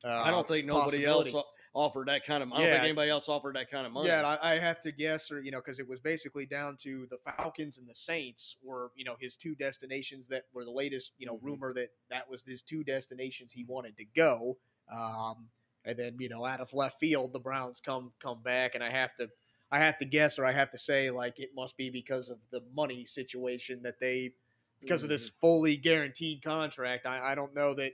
[0.02, 1.34] Uh, I don't think nobody else
[1.74, 2.50] offered that kind of.
[2.52, 2.72] I don't Yeah.
[2.72, 4.08] think anybody else offered that kind of money.
[4.08, 7.06] Yeah, I, I have to guess, or you know, because it was basically down to
[7.10, 11.12] the Falcons and the Saints were, you know, his two destinations that were the latest,
[11.18, 11.42] you know, Mhm.
[11.42, 14.58] rumor that that was his two destinations he wanted to go.
[14.90, 15.50] Um,
[15.84, 18.90] and then you know, out of left field, the Browns come come back, and I
[18.90, 19.28] have to,
[19.70, 22.38] I have to guess, or I have to say, like it must be because of
[22.50, 24.32] the money situation that they,
[24.80, 25.38] because of this Mm-hmm.
[25.40, 27.06] fully guaranteed contract.
[27.06, 27.92] I, I don't know that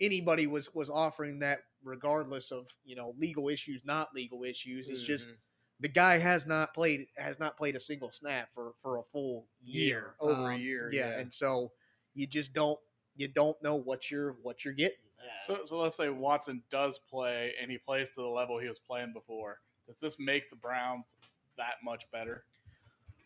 [0.00, 5.02] anybody was was offering that regardless of you know legal issues not legal issues it's
[5.02, 5.36] just Mhm.
[5.80, 9.46] the guy has not played has not played a single snap for for a full
[9.62, 11.18] year Year, over a Um, year, yeah, yeah.
[11.20, 11.72] and so
[12.14, 12.78] you just don't
[13.16, 14.98] you don't know what you're what you're getting
[15.46, 18.78] So, so let's say Watson does play and he plays to the level he was
[18.80, 19.60] playing before.
[19.86, 21.16] Does this make the Browns
[21.56, 22.44] that much better?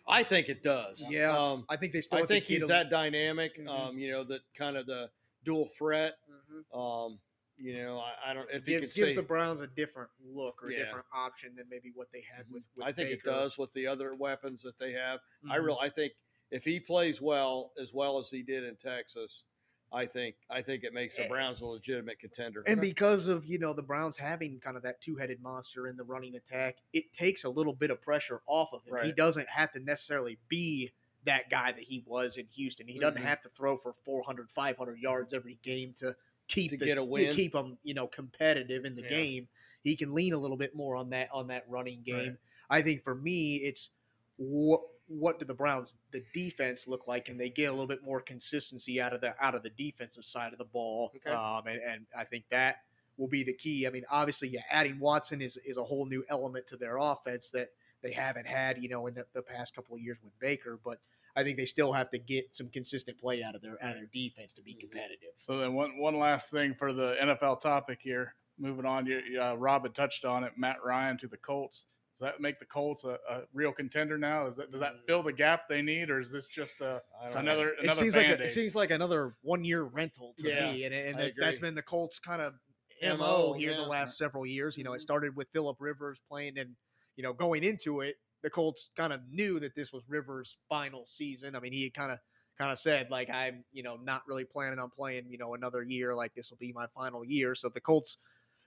[0.07, 1.03] I think it does.
[1.09, 3.59] Yeah, Um, i think they still I think he's that dynamic.
[3.59, 3.69] Mhm.
[3.69, 5.11] Um, you know, that kind of the
[5.45, 6.19] dual threat.
[6.29, 6.65] Mhm.
[6.79, 7.21] Um,
[7.57, 10.69] you know, I, I don't if gives, gives say, the browns a different look or
[10.71, 13.29] a different option than maybe what they had with, with I think Baker.
[13.29, 15.21] it does with the other weapons that they have.
[15.49, 15.65] I Mhm.
[15.65, 16.15] real I think
[16.51, 19.45] if he plays well as well as he did in Texas,
[19.95, 21.29] I think I think it makes the Eh.
[21.29, 22.63] Browns a legitimate contender.
[22.67, 26.03] And because of you know the Browns having kind of that two-headed monster in the
[26.03, 28.97] running attack, it takes a little bit of pressure off of him.
[29.05, 30.93] He doesn't have to necessarily be
[31.25, 32.87] that guy that he was in Houston.
[32.89, 33.27] He doesn't Mhm.
[33.27, 36.15] have to throw for 400, 500 yards every game to
[36.49, 37.33] keep To the, get a win.
[37.35, 39.09] keep him you know competitive in the Yeah.
[39.09, 39.49] game.
[39.85, 42.17] He can lean a little bit more on that on that running game.
[42.31, 42.37] Right.
[42.71, 43.91] I think for me, it's
[44.39, 47.27] what what do the Browns the defense look like?
[47.27, 50.25] Can they get a little bit more consistency out of the out of the defensive
[50.25, 51.13] side of the ball?
[51.17, 51.31] Okay.
[51.31, 52.77] Um, and, and I think that
[53.17, 53.87] will be the key.
[53.87, 57.51] I mean, obviously, yeah, adding Watson is is a whole new element to their offense
[57.51, 57.69] that
[58.03, 60.79] they haven't had, you know, in the, the past couple of years with Baker.
[60.85, 60.99] But
[61.37, 63.97] I think they still have to get some consistent play out of their out of
[63.97, 64.81] their defense to be Mhm.
[64.81, 65.35] competitive.
[65.39, 68.35] So then one one last thing for the NFL topic here.
[68.57, 70.53] Moving on, you, uh, Rob had touched on it.
[70.57, 71.87] Matt Ryan to the Colts.
[72.21, 74.47] Does that make the Colts a, a real contender now?
[74.47, 77.29] Is that does that fill the gap they need, or is this just a I
[77.31, 77.57] don't know.
[77.57, 80.51] another it another seems like a, it seems like another one year rental to Yeah,
[80.51, 82.55] me, and, and I that's been the Colts kind of
[83.01, 84.77] MO, mo here the last several years.
[84.77, 85.03] You know, it Mhm.
[85.03, 86.77] started with Philip Rivers playing, and
[87.17, 91.07] you know, going into it, the Colts kind of knew that this was Rivers' final
[91.07, 91.55] season.
[91.55, 92.19] I mean, he kind of
[92.59, 95.83] kind of said like, I'm you know not really planning on playing you know another
[95.83, 96.15] year.
[96.15, 97.55] Like this will be my final year.
[97.55, 98.19] So the Colts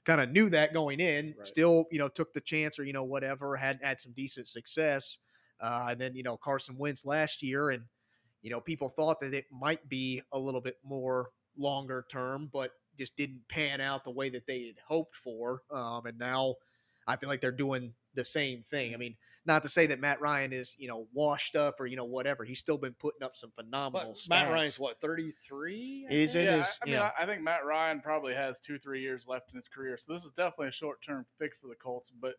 [0.07, 1.35] kind of knew that going in.
[1.37, 1.47] Right.
[1.47, 5.19] Still, you know, took the chance or you know whatever had had some decent success.
[5.61, 7.83] uh, and then you know Carson Wentz last year, and
[8.43, 12.71] you know people thought that it might be a little bit more longer term, but
[12.97, 15.61] just didn't pan out the way that they had hoped for.
[15.71, 16.55] Um, and now
[17.07, 18.93] I feel like they're doing the same thing.
[18.93, 19.15] I mean,
[19.47, 22.43] not to say that Matt Ryan is you know washed up or you know whatever.
[22.43, 24.29] He's still been putting up some phenomenal But stats.
[24.29, 26.05] Matt Ryan's what thirty three?
[26.09, 26.43] Is it?
[26.45, 27.11] Yeah, is- I mean, yeah.
[27.17, 30.13] I, I think Matt Ryan probably has two, three years left in his career, so
[30.13, 32.11] this is definitely a short-term fix for the Colts.
[32.21, 32.33] But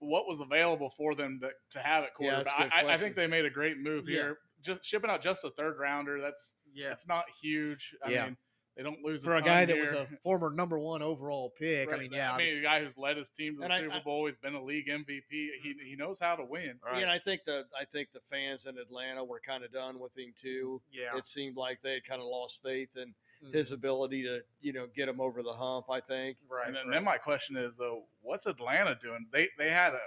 [0.00, 2.54] what was available for them to, to have at Yeah, quarterback?
[2.60, 4.14] a good I, I think they made a great move Yeah.
[4.22, 4.38] here.
[4.62, 6.20] Just shipping out just a third rounder.
[6.20, 6.92] That's Yeah.
[6.92, 7.94] it's not huge.
[8.04, 8.24] I Yeah.
[8.26, 8.36] mean,
[8.78, 11.92] they don't lose For a ton guy that was a former number one overall pick,
[11.92, 13.80] I mean, yeah, I mean, obviously- a guy who's led his team to the I-
[13.80, 14.26] Super I- Bowl.
[14.26, 15.20] He's been a league MVP.
[15.30, 16.78] He he knows how to win.
[16.84, 16.96] Right.
[16.98, 19.98] Yeah, and I think the I think the fans in Atlanta were kind of done
[19.98, 20.80] with him too.
[20.92, 23.12] yeah, It seemed like they had kind of lost faith in
[23.44, 23.52] Mhm.
[23.52, 25.90] his ability to you know get him over the hump.
[25.90, 26.38] I think.
[26.48, 26.66] right.
[26.68, 26.94] And then, right.
[26.94, 29.26] then my question is though, what's Atlanta doing?
[29.32, 30.00] They they had a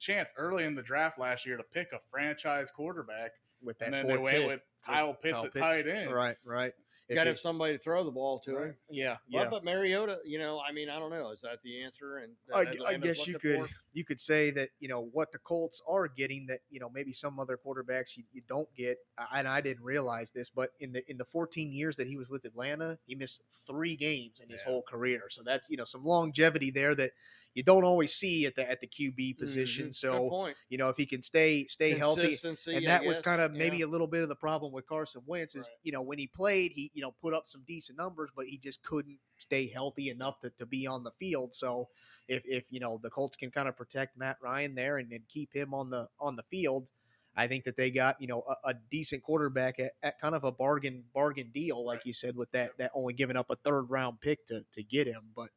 [0.00, 3.94] chance early in the draft last year to pick a franchise quarterback, with that and
[3.94, 5.60] then they went with Kyle Pitts Kyle at Pitts.
[5.60, 6.12] tight end.
[6.12, 6.72] Right, right.
[7.14, 8.66] Got to have somebody to throw the ball to Right.
[8.66, 8.76] him.
[8.90, 9.48] yeah, yeah.
[9.48, 11.30] but Mariota, you know, I mean, I don't know.
[11.30, 12.18] Is that the answer?
[12.18, 13.68] And I, I guess you could for?
[13.94, 17.12] you could say that you know what the Colts are getting that you know maybe
[17.12, 20.92] some other quarterbacks you, you don't get I- and I didn't realize this but in
[20.92, 24.50] the in the 14 years that he was with Atlanta he missed three games in
[24.50, 27.12] his whole career so that's you know some longevity there that
[27.54, 29.94] you don't always see at the at the QB position Mhm.
[29.94, 32.36] So you know if he can stay stay healthy
[32.72, 33.58] and that was kind of yeah.
[33.58, 35.76] maybe a little bit of the problem with Carson Wentz is Right.
[35.82, 38.58] you know when he played he you know put up some decent numbers but he
[38.58, 41.88] just couldn't stay healthy enough to, to be on the field so
[42.28, 45.26] if if you know the Colts can kind of protect Matt Ryan there and, and
[45.28, 46.88] keep him on the on the field
[47.36, 50.44] I think that they got you know a, a decent quarterback at, at kind of
[50.44, 52.06] a bargain bargain deal like Right.
[52.06, 55.06] you said with that that only giving up a third round pick to to get
[55.06, 55.50] him but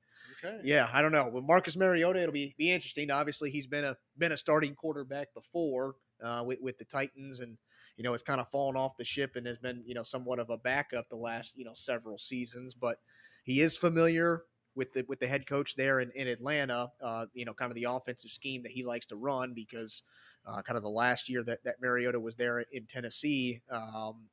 [0.44, 0.60] Okay.
[0.64, 1.30] yeah, I don't know.
[1.30, 3.12] With Marcus Mariota, it'll be be interesting.
[3.12, 7.58] Obviously, he's been a been a starting quarterback before uh, with with the Titans, and
[7.98, 10.40] you know, it's kind of fallen off the ship and has been you know somewhat
[10.40, 12.74] of a backup the last you know several seasons.
[12.74, 12.98] But
[13.44, 14.44] he is familiar
[14.76, 16.90] with the with the head coach there in, in Atlanta.
[17.04, 20.04] Uh, you know, kind of the offensive scheme that he likes to run because
[20.46, 23.62] uh, kind of the last year that that Mariota was there in Tennessee.
[23.70, 24.28] Um,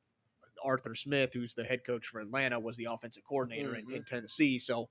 [0.63, 4.59] Arthur Smith, who's the head coach for Atlanta, was the offensive coordinator in, in Tennessee.
[4.59, 4.89] So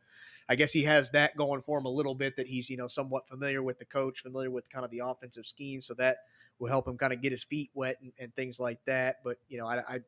[0.49, 2.89] I guess he has that going for him a little bit that he's, you know,
[2.89, 5.83] somewhat familiar with the coach, familiar with kind of the offensive scheme.
[5.83, 6.19] So that
[6.59, 9.17] will help him kind of get his feet wet and, and things like that.
[9.25, 10.01] But, you know, I, I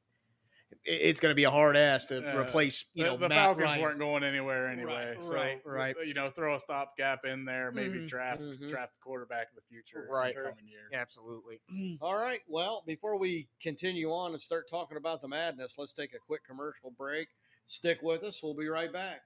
[0.85, 2.33] it's going to be a hard ass to Yeah.
[2.33, 3.81] replace, you the know, the Matt Falcons Ryan.
[3.81, 5.15] weren't going anywhere anyway.
[5.15, 5.97] Right, so right, right.
[6.07, 8.69] You know, throw a stopgap in there, maybe Mhm, draft mhm.
[8.69, 10.37] draft the quarterback in the future, in the Right.
[10.37, 10.93] coming year.
[10.93, 11.61] Absolutely.
[12.01, 12.43] All right.
[12.49, 16.45] Well, before we continue on and start talking about the madness, let's take a quick
[16.45, 17.29] commercial break.
[17.67, 18.43] Stick with us.
[18.43, 19.23] We'll be right back.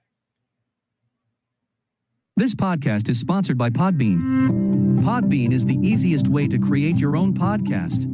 [2.37, 4.99] This podcast is sponsored by Podbean.
[4.99, 8.07] Podbean is the easiest way to create your own podcast.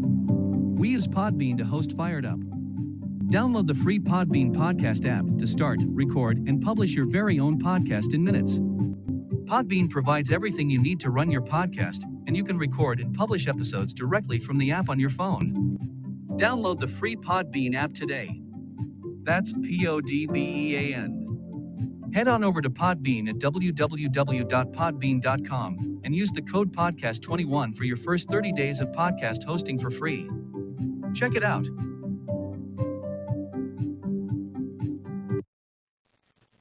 [0.77, 2.37] We use Podbean to host Fired Up.
[3.31, 8.13] Download the free Podbean podcast app to start, record, and publish your very own podcast
[8.13, 8.59] in minutes.
[9.49, 13.47] Podbean provides everything you need to run your podcast, and you can record and publish
[13.47, 15.79] episodes directly from the app on your phone.
[16.33, 18.39] Download the free Podbean app today.
[19.23, 21.20] That's P O D B E A N.
[22.13, 28.27] Head on over to Podbean at www.podbean.com and use the code podcast21 for your first
[28.29, 30.29] 30 days of podcast hosting for free.
[31.13, 31.65] Check it out.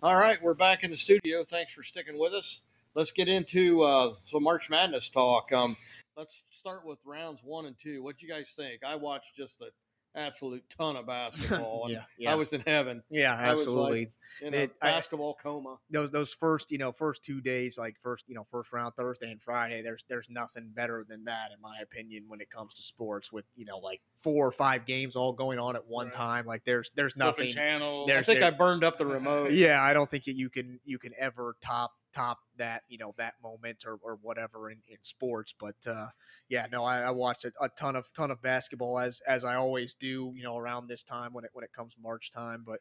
[0.03, 1.45] All right, we're back in the studio.
[1.45, 2.61] Thanks for sticking with us.
[2.95, 5.53] Let's get into uh, some March Madness talk.
[5.53, 5.77] Um,
[6.17, 8.03] let's start with rounds one and two.
[8.03, 8.83] What do you guys think?
[8.83, 9.69] I watched just an
[10.15, 11.85] absolute ton of basketball.
[11.85, 12.03] and yeah.
[12.19, 12.33] Yeah.
[12.33, 14.13] I was in heaven yeah, I was like- absolutely.
[14.43, 15.77] in a It- I- basketball coma.
[15.91, 19.31] those those first you know first two days like first you know first round Thursday
[19.31, 22.83] and Friday there's there's nothing better than that in my opinion when it comes to
[22.83, 26.15] sports with you know like four or five games all going on at one Right.
[26.15, 28.07] time like there's there's nothing channel.
[28.07, 29.53] There's- I think I burned up the remote.
[29.53, 33.15] yeah I don't think that you can you can ever top top that you know
[33.17, 36.09] that moment or, or whatever in, in sports but uh
[36.49, 39.57] yeah no I, I watched a, a ton of ton of basketball as as I
[39.57, 42.81] always do you know around this time when it when it comes March time but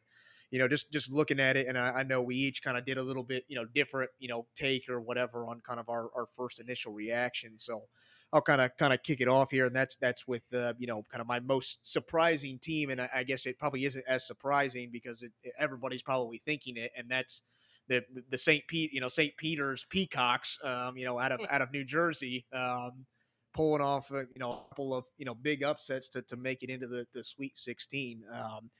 [0.50, 2.84] you know, just just looking at it, and I, I know we each kind of
[2.84, 5.88] did a little bit, you know, different, you know, take or whatever on kind of
[5.88, 7.56] our, our first initial reaction.
[7.58, 7.86] So
[8.32, 10.86] I'll kind of kind of kick it off here, and that's that's with uh, you
[10.86, 14.26] know, kind of my most surprising team, and I, I guess it probably isn't as
[14.26, 17.42] surprising because it, everybody's probably thinking it, and that's
[17.90, 18.66] the the St.
[18.68, 19.36] Pete, you know, St.
[19.36, 22.46] Peter's Peacocks, um, you know, out of out of New Jersey.
[22.54, 23.04] Um,
[23.52, 26.62] pulling off, uh, you know, a couple of you know big upsets to, to make
[26.62, 28.22] it into the, the Sweet 16.
[28.32, 28.70] Um,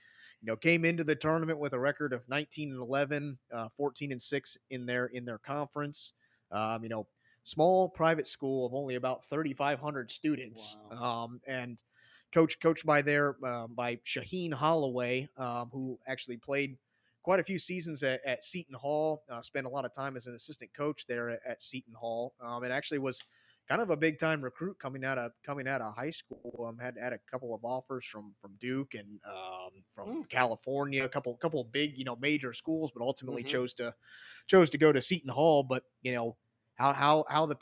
[0.41, 4.13] you know, came into the tournament with a record of 19 and 11, uh, 14
[4.13, 6.13] and 6 in their in their conference.
[6.53, 7.07] Um, you know,
[7.43, 11.79] small private school of only about 3,500 students, um, and
[12.33, 16.79] coach coached by their um, by Shaheen Holloway, um, who actually played
[17.23, 19.25] quite a few seasons at, at Seton Hall.
[19.29, 22.35] Uh, spent a lot of time as an assistant coach there at, at Seton Hall,
[22.41, 23.21] um, and actually was
[23.69, 26.67] kind of a big time recruit coming out of coming out of high school.
[26.69, 30.29] Um, had had a couple of offers from from Duke and um, from Mm.
[30.29, 33.49] California, a couple couple of big you know major schools, but ultimately Mhm.
[33.51, 33.95] chose to
[34.47, 35.63] chose to go to Seton Hall.
[35.63, 36.37] But you know
[36.75, 37.57] how how how the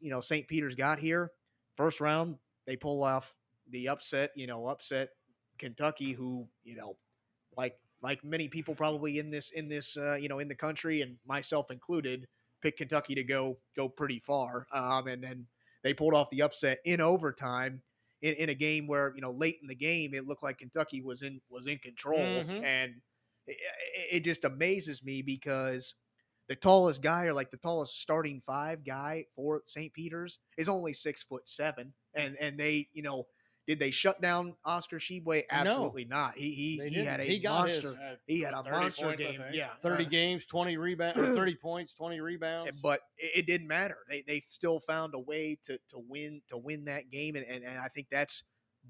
[0.00, 0.46] you know St.
[0.48, 1.32] Peter's got here
[1.76, 3.34] first round they pull off
[3.68, 5.10] the upset you know upset
[5.58, 6.98] Kentucky who you know
[7.56, 11.02] like like many people probably in this in this uh, you know in the country
[11.02, 12.26] and myself included
[12.62, 15.46] picked Kentucky to go go pretty far um, and then
[15.82, 17.82] they pulled off the upset in overtime
[18.22, 21.02] in, in a game where you know late in the game it looked like Kentucky
[21.02, 22.64] was in was in control Mhm.
[22.64, 23.00] and
[23.46, 25.94] it, it- it just amazes me because
[26.48, 29.92] the tallest guy or like the tallest starting five guy for St.
[29.92, 33.24] Peter's is only six foot seven and and they you know
[33.68, 35.44] did they shut down Oscar Tshiebwe?
[35.50, 36.38] Absolutely not.
[36.38, 37.24] He he, he had a.
[37.24, 38.18] He got his- monster.
[38.26, 39.42] He had a monster points, game.
[39.52, 42.80] Yeah, 30 uh, games, 20 rebounds, 30 points, 20 rebounds.
[42.80, 43.98] but it, it didn't matter.
[44.08, 47.62] They they still found a way to to win to win that game, and, and
[47.62, 48.42] and I think that's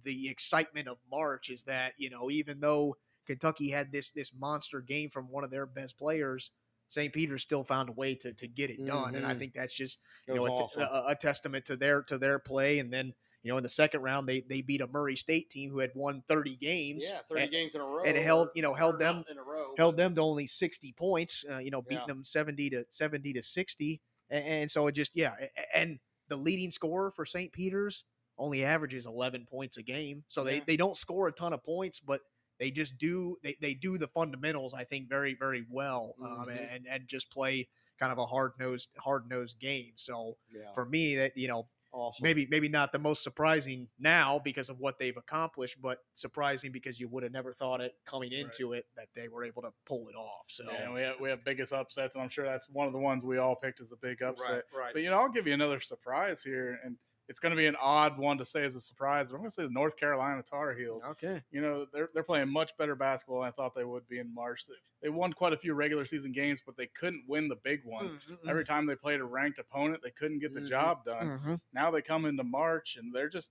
[0.04, 4.80] the excitement of March is that you know even though Kentucky had this this monster
[4.80, 6.52] game from one of their best players,
[6.86, 7.12] St.
[7.12, 9.38] Peter's still found a way to to get it done, and I Mhm.
[9.40, 10.82] think that's just you know a, awesome.
[10.82, 13.12] a, a testament to their to their play, and then.
[13.42, 15.92] You know, in the second round, they they beat a Murray State team who had
[15.94, 17.05] won 30 games.
[17.09, 18.03] yeah, 30 and- games in a row.
[18.05, 19.74] and held- you know, held them- in a row.
[19.77, 22.07] held them to only 60 points, uh, you know, beating Yeah.
[22.14, 24.01] them 70 to 70 to 60.
[24.31, 25.35] And, and so it just, yeah.
[25.74, 25.98] And
[26.29, 27.53] the leading scorer for St.
[27.53, 28.05] Peter's
[28.38, 30.24] only averages 11 points a game.
[30.29, 30.64] So they, Yeah.
[30.66, 32.20] they don't score a ton of points, but
[32.59, 36.74] they just do, they, they do the fundamentals, I think, very, very well um, Mhm.
[36.74, 39.92] and, and just play kind of a hard nosed, hard nosed game.
[39.96, 42.22] So yeah, for me, that, you know, awesome.
[42.22, 46.98] maybe maybe not the most surprising now because of what they've accomplished, but surprising because
[47.00, 48.40] you would have never thought it coming Right.
[48.40, 50.44] into it that they were able to pull it off.
[50.48, 52.98] So Yeah, we have we have biggest upsets, and I'm sure that's one of the
[52.98, 54.64] ones we all picked as a big upset.
[54.72, 54.92] right.
[54.92, 56.96] But you know, I'll give you another surprise here, and
[57.28, 59.28] it's going to be an odd one to say as a surprise.
[59.28, 61.02] But I'm going to say the North Carolina Tar Heels.
[61.10, 61.42] Okay.
[61.50, 64.32] You know, they're they're playing much better basketball than I thought they would be in
[64.34, 64.64] March.
[64.66, 67.84] They, they won quite a few regular season games, but they couldn't win the big
[67.84, 68.14] ones.
[68.14, 68.48] Mm-hmm.
[68.48, 70.68] Every time they played a ranked opponent, they couldn't get the Mhm.
[70.68, 71.60] job done.
[71.72, 73.50] Now they come into March and they're just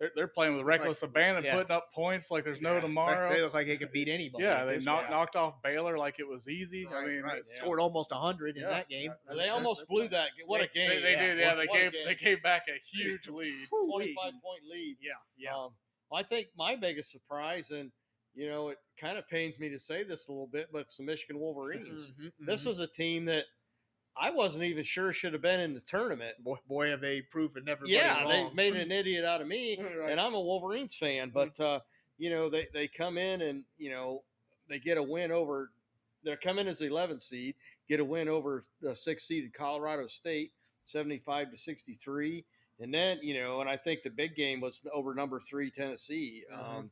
[0.00, 1.54] they're, they're playing with Look like- reckless abandon, yeah.
[1.54, 3.30] putting up points like there's no tomorrow.
[3.30, 4.44] They look like they could beat anybody.
[4.44, 5.10] yeah, they this knock, point.
[5.10, 6.88] knocked off Baylor like it was easy.
[6.88, 7.34] I mean, right.
[7.38, 7.60] it's- yeah.
[7.62, 8.70] scored almost hundred in Yeah.
[8.70, 9.12] that game.
[9.28, 10.30] Well, they almost blew that.
[10.46, 10.88] What a game!
[10.88, 11.48] They, they did, yeah.
[11.54, 13.68] What- they what gave they gave back a huge lead.
[13.70, 14.14] Whew-wee.
[14.14, 14.96] 25 point lead.
[15.00, 15.54] Yeah, yeah.
[15.56, 15.70] Um,
[16.12, 17.92] I think my biggest surprise, and
[18.34, 20.96] you know, it kind of pains me to say this a little bit, but it's
[20.96, 22.06] the Michigan Wolverines.
[22.12, 22.66] Mhm, This mhm.
[22.68, 23.44] was a team that
[24.16, 26.34] I wasn't even sure should have been in the tournament.
[26.42, 27.86] boy, boy, have they proven never.
[27.86, 30.10] yeah, they made an idiot out of me, Right.
[30.10, 31.30] and I'm a Wolverines fan.
[31.32, 31.80] But uh,
[32.18, 34.22] you know, they they come in and you know
[34.68, 35.70] they get a win over.
[36.22, 37.54] They're coming as the 11th seed,
[37.88, 40.52] get a win over the sixth seeded Colorado State,
[40.84, 42.44] 75 to 63,
[42.80, 46.44] and then you know, and I think the big game was over number three Tennessee.
[46.52, 46.78] Mhm.
[46.78, 46.90] Um,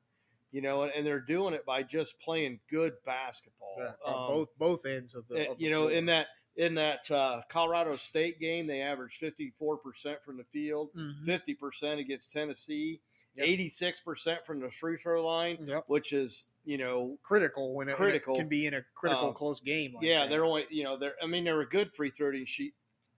[0.50, 3.76] you know, and, and they're doing it by just playing good basketball.
[3.78, 5.46] Yeah, on Um, both both ends of the.
[5.48, 5.92] uh, of the you know, floor.
[5.92, 11.24] in that in that uh, Colorado State game, they averaged 54% from the field, Mhm.
[11.24, 13.00] 50% against Tennessee,
[13.36, 13.46] Yep.
[13.46, 15.84] 86% from the free throw line, Yep.
[15.86, 19.34] which is you know, critical when it, when it can be in a critical Um,
[19.34, 19.94] close game.
[19.94, 20.30] Like yeah, that.
[20.30, 22.74] they're only you know they're I mean they're a good free throw sheet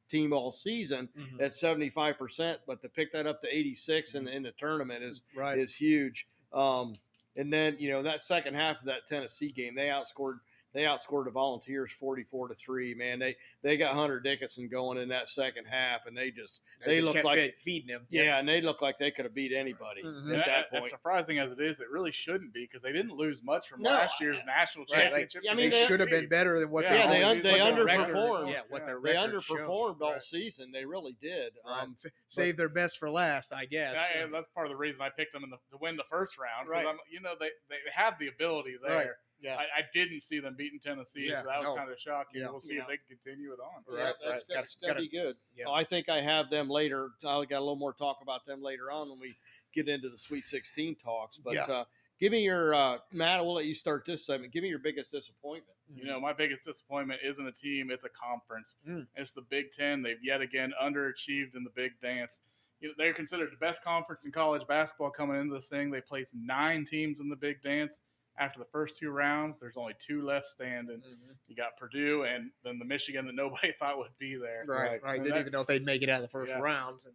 [0.08, 1.40] team all season Mhm.
[1.40, 5.58] at 75%, but to pick that up to 86 in, in the tournament is right.
[5.58, 6.28] is huge.
[6.52, 6.94] Um,
[7.34, 10.38] and then you know that second half of that Tennessee game, they outscored
[10.72, 12.94] they outscored the Volunteers forty four to three.
[12.94, 16.96] Man, they they got Hunter Dickinson going in that second half, and they just they
[16.96, 18.06] just look kept like- fed- feeding him.
[18.08, 20.30] yeah, and they look like they could have beat anybody Mhm.
[20.38, 20.90] At that- that as point.
[20.90, 23.90] surprising as it is, it really shouldn't be because they didn't lose much from No,
[23.90, 25.42] last year's national Right, like, championship.
[25.50, 27.60] I they, mean, they- should have been better than what Yeah, they they un- they
[27.60, 28.52] what their record- underperformed.
[28.52, 29.58] Yeah, what their They record showed.
[29.58, 30.22] underperformed all Right.
[30.22, 30.70] season.
[30.72, 31.54] They really did.
[31.64, 31.82] Right.
[31.82, 33.94] Um, S- Save their best for last, I guess.
[34.14, 36.04] Yeah, and that's part of the reason I picked them in the, to win the
[36.04, 36.68] first round.
[36.68, 36.82] Right.
[36.82, 39.18] Because I'm, you know, they, they have the ability there.
[39.42, 39.50] Right.
[39.52, 41.76] yeah, I, I didn't see them beating Tennessee, Yeah, so that was no.
[41.76, 42.40] kind of shocking.
[42.40, 42.50] Yeah.
[42.50, 42.82] We'll see Yeah.
[42.82, 43.82] if they can continue it on.
[43.86, 44.42] Right, yeah, right.
[44.48, 45.36] that's Gotta- gonna be good.
[45.56, 45.68] yeah.
[45.70, 47.10] I think I have them later.
[47.26, 49.36] I got a little more talk about them later on when we
[49.74, 51.38] get into the Sweet 16 talks.
[51.38, 51.64] But Yeah.
[51.64, 51.84] uh,
[52.18, 53.44] give me your uh, Matt.
[53.44, 54.52] We'll let you start this segment.
[54.52, 55.76] Give me your biggest disappointment.
[55.94, 58.76] You know, my biggest disappointment isn't a team; it's a conference.
[58.86, 59.06] Mm.
[59.16, 60.02] It's the Big Ten.
[60.02, 62.40] They've yet again underachieved in the Big Dance.
[62.80, 65.90] You know, they're considered the best conference in college basketball coming into this thing.
[65.90, 67.98] They placed nine teams in the Big Dance.
[68.38, 71.02] After the first two rounds, there's only two left standing.
[71.46, 74.64] You got Purdue and then the Michigan that nobody thought would be there.
[74.66, 75.02] Right, Right.
[75.02, 75.22] right.
[75.22, 76.60] Didn't even know if they'd make it out of the first Yeah.
[76.60, 77.14] round, and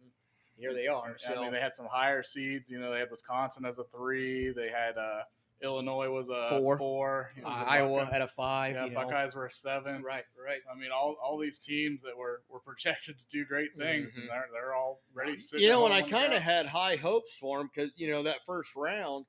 [0.56, 1.16] here they are.
[1.18, 2.70] So I mean, they had some higher seeds.
[2.70, 4.52] You know, they had Wisconsin as a three.
[4.52, 5.22] They had uh,
[5.62, 6.76] Illinois was a Four.
[6.78, 7.30] four.
[7.36, 8.74] You know, uh, Iowa at a five.
[8.74, 9.00] yeah, you know.
[9.02, 10.02] Buckeyes were a seven.
[10.02, 10.60] Right, right.
[10.70, 14.20] I mean, all, all these teams that were, were projected to do great things, Mhm.
[14.20, 16.96] and they're, they're all ready to sit you know, and I kind of had high
[16.96, 19.24] hopes for them because you know that first round,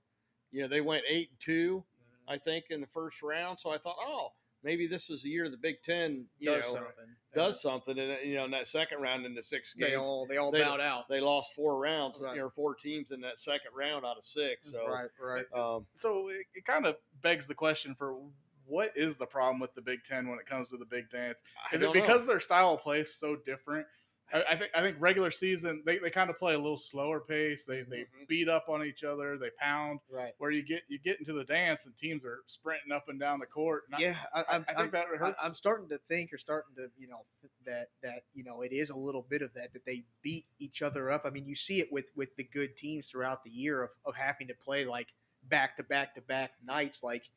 [0.57, 1.83] you know they went eight and two,
[2.27, 2.33] Mm-hmm.
[2.33, 3.57] I think, in the first round.
[3.59, 6.73] So I thought, oh, maybe this is the year the Big Ten, you Does know,
[6.79, 7.05] something.
[7.33, 7.97] does something.
[7.99, 10.59] And you know, in that second round in the six They all they all They-
[10.61, 11.07] bowed out.
[11.07, 12.35] they lost four rounds, Right.
[12.35, 14.71] you know, four teams in that second round out of six.
[14.71, 15.45] So, right, right.
[15.53, 18.17] um, so it, it kind of begs the question for
[18.65, 21.39] what is the problem with the Big Ten when it comes to the Big Dance?
[21.71, 22.01] Is it don't know.
[22.01, 23.87] because their style of play is so different?
[24.33, 27.19] I, I think I think regular season they, they kind of play a little slower
[27.21, 27.63] pace.
[27.65, 28.27] They they Mhm.
[28.27, 29.37] beat up on each other.
[29.37, 29.99] They pound.
[30.09, 30.33] Right.
[30.37, 33.39] Where you get you get into the dance and teams are sprinting up and down
[33.39, 33.83] the court.
[33.91, 35.41] And Yeah, I, I, I'm, I I'm, think that hurts.
[35.41, 37.21] I- I'm starting to think or starting to, you know,
[37.65, 40.81] that that you know it is a little bit of that that they beat each
[40.81, 41.21] other up.
[41.25, 44.15] I mean, you see it with with the good teams throughout the year of, of
[44.15, 45.07] having to play like
[45.49, 47.01] back to back to back nights.
[47.01, 47.29] Like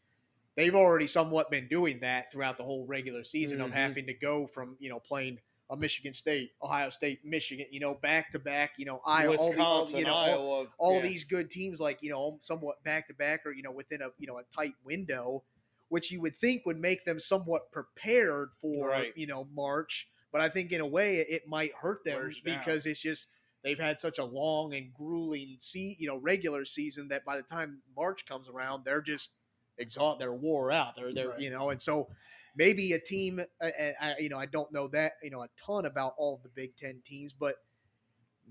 [0.56, 3.74] they've already somewhat been doing that throughout the whole regular season of Mhm.
[3.74, 5.38] having to go from you know playing
[5.70, 9.52] a Michigan State, Ohio State, Michigan, you know, back to back, you know, Iowa, all
[9.52, 11.02] the, all, you know, all, Iowa, all yeah.
[11.02, 14.08] these good teams like you know somewhat back to back or you know within a
[14.18, 15.44] you know a tight window
[15.88, 19.12] which you would think would make them somewhat prepared for Right.
[19.16, 22.34] you know march but i think in a way it might hurt them down.
[22.44, 23.26] because it's just
[23.64, 27.42] they've had such a long and grueling see you know regular season that by the
[27.42, 29.30] time march comes around they're just
[29.78, 31.40] exhausted they're wore out they're they're Right.
[31.40, 32.08] you know and so
[32.56, 35.86] maybe a team and I, you know i don't know that you know a ton
[35.86, 37.56] about all the big ten teams but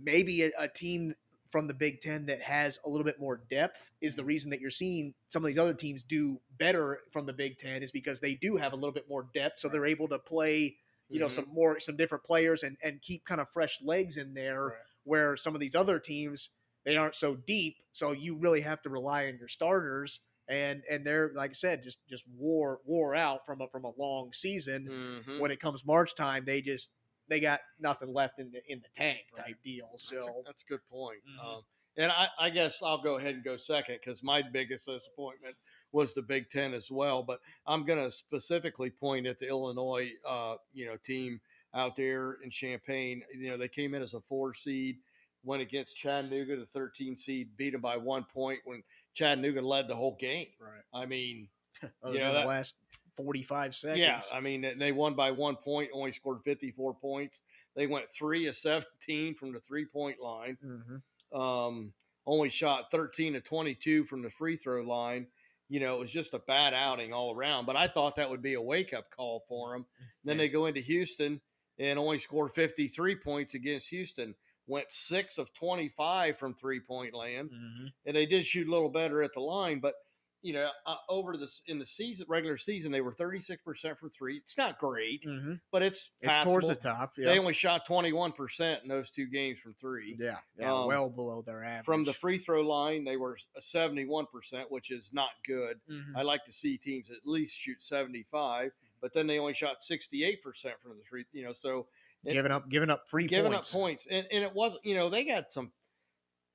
[0.01, 1.13] maybe a, a team
[1.51, 4.61] from the Big Ten that has a little bit more depth is the reason that
[4.61, 8.19] you're seeing some of these other teams do better from the Big Ten is because
[8.19, 10.77] they do have a little bit more depth, so they're able to play,
[11.09, 11.31] you know, Mhm.
[11.31, 14.65] some more some different players and and keep kind of fresh legs in there.
[14.67, 14.77] Right.
[15.03, 16.51] Where some of these other teams
[16.85, 20.21] they aren't so deep, so you really have to rely on your starters.
[20.49, 23.91] And and they're like I said, just just wore wore out from a from a
[23.97, 25.39] long season Mhm.
[25.39, 26.91] when it comes March time, they just
[27.27, 29.61] they got nothing left in the in the tank type Right.
[29.63, 29.89] deal.
[29.91, 31.21] That's a- So that's a good point.
[31.27, 31.39] Mhm.
[31.39, 31.61] Um,
[31.97, 35.55] and I, I guess I'll go ahead and go second because my biggest disappointment
[35.91, 37.23] was the Big Ten as well.
[37.23, 41.41] But I'm going to specifically point at the Illinois, uh, you know, team
[41.73, 43.23] out there in Champaign.
[43.33, 45.01] You know, they came in as a four seed,
[45.43, 49.95] went against Chattanooga, the 13 seed, beat them by one point when Chattanooga led the
[49.95, 50.47] whole game.
[50.59, 50.81] right.
[50.93, 51.47] I mean,
[52.03, 52.75] other Yeah, than that- the last
[53.17, 53.99] forty five seconds.
[53.99, 57.41] yeah, I mean, they won by one point, only scored 54 points.
[57.75, 60.57] They went three of 17 from the three point line.
[60.61, 60.97] hmm
[61.37, 61.93] um,
[62.25, 65.27] only shot 13 to 22 from the free throw line.
[65.67, 67.65] You know, it was just a bad outing all around.
[67.67, 69.85] But I thought that would be a wake up call for them.
[70.23, 70.43] Then Yeah.
[70.45, 71.39] they go into Houston
[71.77, 74.33] and only scored 53 points against Houston.
[74.69, 78.89] Went six of 25 from three point land, hmm and they did shoot a little
[78.89, 79.79] better at the line.
[79.79, 79.95] But
[80.41, 84.09] you know, uh, over this in the season, regular season, they were 36 percent from
[84.11, 84.37] three.
[84.37, 86.75] It's not great, hmm but it's It's towards the passable.
[86.75, 87.15] top.
[87.23, 90.17] They only shot 21 percent in those two games from three.
[90.17, 91.85] yeah, yeah um, well below their average.
[91.85, 95.81] From the free throw line, they were 71%, which is not good.
[95.89, 96.13] Mhm.
[96.15, 100.79] I like to see teams at least shoot 75, but then they only shot 68%
[100.81, 101.87] from the free, you know, so
[102.25, 103.73] it- giving up giving up free giving points.
[103.73, 104.07] up points.
[104.09, 105.71] And, and it wasn't, you know, they got some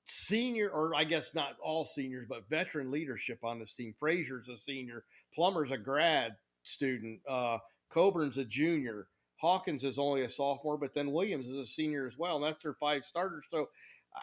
[0.07, 3.95] senior, or I guess not all seniors, but veteran leadership on this team.
[3.99, 7.59] Frazier's a senior, Plummer's a grad student, uh,
[7.91, 9.09] Cockburn's a junior.
[9.41, 12.63] Hawkins is only a sophomore, but then Williams is a senior as well, and that's
[12.63, 13.45] their five starters.
[13.51, 13.69] So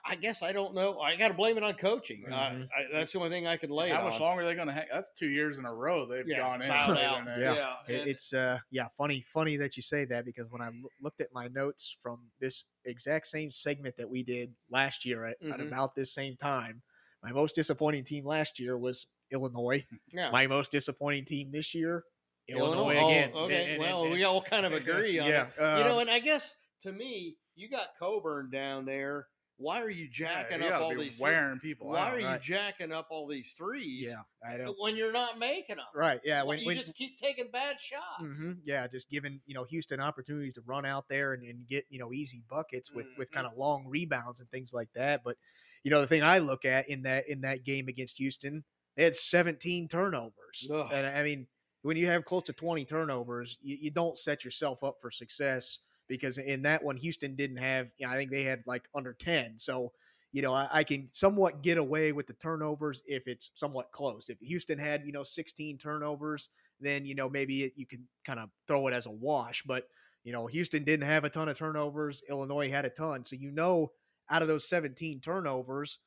[0.05, 0.99] I guess I don't know.
[0.99, 2.23] I got to blame it on coaching.
[2.29, 2.33] Mhm.
[2.33, 2.45] I,
[2.79, 4.21] I, that's the only thing I can lay How it much on.
[4.21, 4.85] longer are they going to hang?
[4.91, 6.69] That's two years in a row they've Yeah, gone in.
[6.69, 7.25] bowed out.
[7.25, 7.75] gonna- Yeah.
[7.87, 10.69] It- It- it's uh yeah funny funny that you say that because when I
[11.01, 15.37] looked at my notes from this exact same segment that we did last year at,
[15.41, 15.67] at Mhm.
[15.67, 16.81] about this same time,
[17.21, 19.85] my most disappointing team last year was Illinois.
[20.07, 20.31] yeah.
[20.31, 22.03] My most disappointing team this year,
[22.47, 23.31] Illinois, Oh, again.
[23.33, 23.61] okay.
[23.63, 24.71] And- and- well, and- we all kind of
[25.05, 25.53] agree on yeah, it.
[25.79, 29.27] you know, um, and I guess to me, you got Cockburn down there.
[29.61, 30.09] Why are you Yeah,
[30.43, 31.19] jacking you up all these?
[31.21, 32.13] wearing people why out.
[32.13, 32.41] are you right.
[32.41, 34.07] jacking up all these threes?
[34.09, 34.75] yeah, I don't.
[34.79, 35.85] when you're not making them.
[35.95, 36.41] Right, yeah.
[36.43, 38.03] When, you when just keep taking bad shots.
[38.19, 41.85] hmm Yeah, just giving you know Houston opportunities to run out there and, and get
[41.89, 43.33] you know easy buckets with with Mhm.
[43.33, 45.23] kind of long rebounds and things like that.
[45.23, 45.37] But
[45.83, 48.63] you know the thing I look at in that in that game against Houston,
[48.95, 50.89] they had 17 turnovers, Ugh.
[50.91, 51.47] and I mean
[51.83, 55.79] when you have close to 20 turnovers, you, you don't set yourself up for success
[56.11, 57.87] because in that one Houston didn't have.
[57.97, 59.91] You know, I think they had like under 10, so
[60.31, 64.29] you know, I, I can somewhat get away with the turnovers if it's somewhat close.
[64.29, 66.49] If Houston had, you know, 16 turnovers,
[66.79, 69.61] then, you know, maybe it, you can kind of throw it as a wash.
[69.63, 69.85] But,
[70.23, 72.23] you know, Houston didn't have a ton of turnovers.
[72.29, 73.25] Illinois had a ton.
[73.25, 73.91] So, you know,
[74.29, 75.99] out of those 17 turnovers,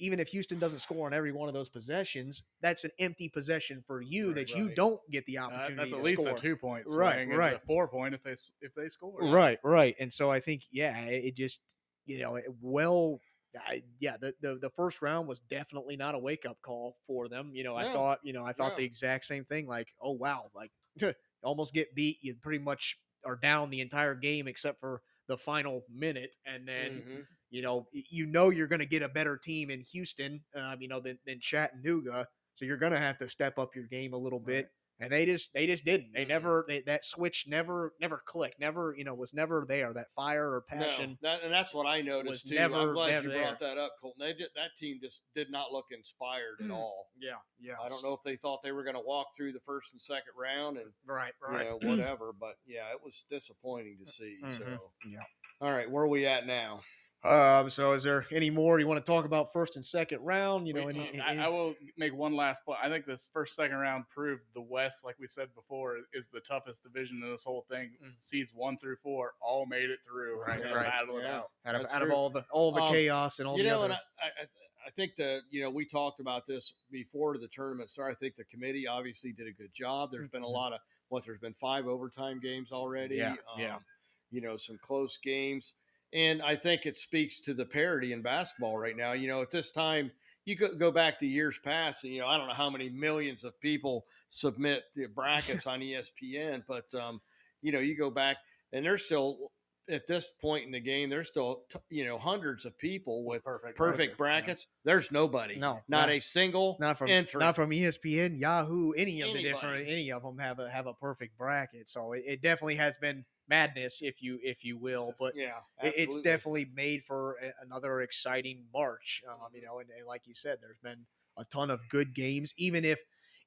[0.00, 3.82] even if Houston doesn't score on every one of those possessions, that's an empty possession
[3.86, 6.36] for you Right, that you don't get the Uh, opportunity that's to at least score.
[6.36, 6.84] a two point.
[6.88, 7.56] Right, right.
[7.56, 9.18] A four point if they if they score.
[9.20, 9.94] Right, right.
[10.00, 11.60] And so I think, yeah, it, just,
[12.06, 13.20] you know, it, well,
[13.56, 17.28] I, yeah, the, the the first round was definitely not a wake up call for
[17.28, 17.50] them.
[17.54, 18.76] You know, I thought, you know, I thought no.
[18.78, 19.66] the exact same thing.
[19.66, 20.70] Like, oh wow, like
[21.42, 22.18] almost get beat.
[22.22, 27.06] You pretty much are down the entire game except for the final minute, and then
[27.06, 27.26] Mhm.
[27.50, 30.88] you know, you know you're going to get a better team in Houston, um, you
[30.88, 32.28] know, than, than Chattanooga.
[32.54, 34.68] So you're going to have to step up your game a little bit.
[35.02, 36.12] And they just they just didn't.
[36.14, 36.28] They Mm-mm.
[36.28, 38.60] never they, that switch never never clicked.
[38.60, 39.92] Never you know was never there.
[39.94, 41.16] That fire or passion.
[41.22, 42.54] No, that, and that's what I noticed too.
[42.54, 44.20] never- I'm glad never you brought that up, Colton.
[44.26, 46.74] They did, that team just did not look inspired at Mm.
[46.74, 47.06] all.
[47.18, 47.74] Yeah, yeah.
[47.82, 50.00] I don't know if they thought they were going to walk through the first and
[50.02, 51.66] second round and Right, you right.
[51.66, 52.32] know, whatever.
[52.38, 54.38] But yeah, it was disappointing to see.
[54.44, 54.58] Mhm.
[54.58, 55.20] So Yeah.
[55.62, 56.82] all right, where are we at now?
[57.22, 57.68] Um.
[57.68, 60.66] So is there any more you want to talk about first and second round?
[60.66, 62.78] You know, Wait, any, I, any- I will make one last point.
[62.82, 66.40] I think this first second round proved the West, like we said before, is the
[66.40, 67.90] toughest division in this whole thing.
[68.02, 68.12] Mm.
[68.22, 70.40] Seeds one through four all made it through.
[70.40, 70.86] Right, and right.
[70.86, 71.36] battled it Yeah.
[71.38, 71.50] out.
[71.66, 73.68] out of that's out of all the all the Um, chaos and all you the
[73.68, 73.94] know, other.
[73.94, 74.46] and I, I,
[74.86, 78.16] I think that you know we talked about this before the tournament started.
[78.16, 80.10] I think the committee obviously did a good job.
[80.10, 80.52] There's been a Mhm.
[80.54, 83.16] lot of what there's been five overtime games already.
[83.16, 83.74] Yeah, yeah.
[83.76, 83.84] um,
[84.30, 85.74] You know, some close games,
[86.12, 89.12] and I think it speaks to the parity in basketball right now.
[89.12, 90.10] You know, at this time.
[90.46, 92.88] You go, go back to years past, and you know I don't know how many
[92.88, 97.20] millions of people submit the brackets on ESPN, but um,
[97.60, 98.38] you know you go back,
[98.72, 99.50] and there's still
[99.90, 103.44] at this point in the game, there's still t- you know hundreds of people with
[103.44, 104.66] Perfect, perfect brackets.
[104.84, 105.56] There's nobody.
[105.56, 106.76] No, not not- a single.
[106.80, 107.44] not from entrant.
[107.44, 110.94] not from ESPN, Yahoo, any of the different any of them have a have a
[110.94, 111.88] perfect bracket.
[111.88, 115.16] So it, it definitely has been madness, if you if you will.
[115.18, 119.22] But yeah, it- it's definitely made for a, another exciting March.
[119.28, 121.06] Um, you know, and, and like you said, there's been
[121.38, 122.54] a ton of good games.
[122.58, 123.00] Even if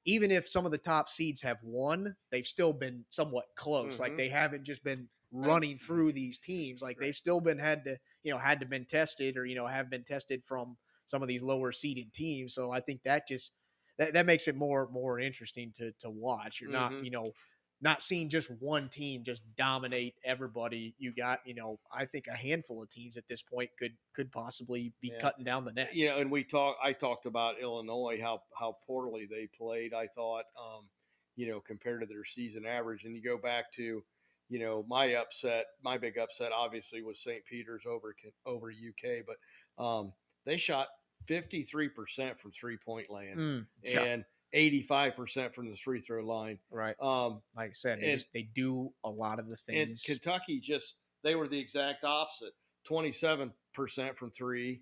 [0.04, 3.98] even if some of the top seeds have won, they've still been somewhat close.
[3.98, 4.16] Like Mhm.
[4.16, 6.82] they haven't just been running through these teams.
[6.82, 9.66] Like they've still been had to you know had to been tested or you know
[9.66, 10.76] have been tested from
[11.06, 12.54] some of these lower seeded teams.
[12.54, 13.52] So I think that just
[13.98, 16.60] that, that makes it more more interesting to to watch.
[16.60, 17.00] You're not Mhm.
[17.00, 17.32] you know
[17.84, 20.94] not seeing just one team just dominate everybody.
[20.98, 24.32] You got, you know, I think a handful of teams at this point could could
[24.32, 25.20] possibly be Yeah.
[25.20, 25.92] cutting down the nets.
[25.94, 26.78] Yeah, and we talk.
[26.82, 29.92] I talked about Illinois how how poorly they played.
[29.92, 30.88] I thought, um,
[31.36, 34.02] you know, compared to their season average, and you go back to,
[34.48, 37.44] you know, my upset, my big upset, obviously was St.
[37.44, 38.16] Peter's over
[38.46, 40.14] over UK, but um,
[40.46, 40.88] they shot
[41.26, 44.24] fifty three percent from three point land Mm, yeah, and
[44.54, 46.58] eighty five percent from the free throw line.
[46.70, 46.94] right.
[47.02, 50.02] Um, Like I said, they and- just they do a lot of the things.
[50.08, 50.18] and.
[50.20, 52.52] Kentucky just they were the exact opposite
[52.90, 53.52] 27%
[54.16, 54.80] from three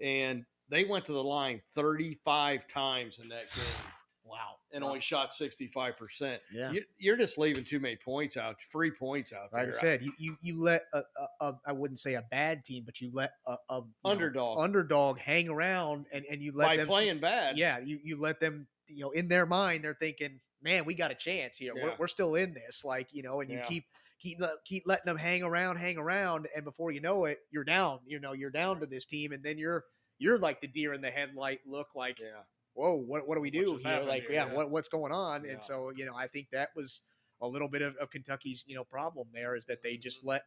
[0.00, 3.92] and they went to the line 35 times in that game
[4.24, 4.88] wow, and Wow.
[4.90, 6.72] only shot 65% yeah.
[6.72, 10.12] you, you're just leaving too many points out free points out like I said, you,
[10.18, 11.02] you, you let a,
[11.40, 14.10] a, a I wouldn't say a bad team, but you let a, a you know,
[14.10, 14.58] Underdog.
[14.58, 18.40] underdog hang around and, and you let by them playing bad yeah, you, you let
[18.40, 21.72] them, you know, in their mind, they're thinking, man, we got a chance here.
[21.74, 22.84] We're, we're still in this.
[22.84, 23.64] Like, you know, and you Yeah.
[23.66, 23.84] keep,
[24.18, 26.48] keep, let- keep letting them hang around, hang around.
[26.54, 29.32] And before you know it, you're down, you know, you're down to this team.
[29.32, 29.84] And then you're,
[30.18, 32.42] you're like the deer in the headlight look like, yeah
[32.76, 34.02] whoa, what, what do we do here?
[34.06, 34.32] Like, here?
[34.32, 34.54] yeah, Yeah.
[34.54, 35.44] What, what's going on?
[35.44, 35.52] Yeah.
[35.52, 37.00] And so, you know, I think that was
[37.40, 40.28] a little bit of, of Kentucky's, you know, problem there is that they just Mm-hmm.
[40.28, 40.42] let,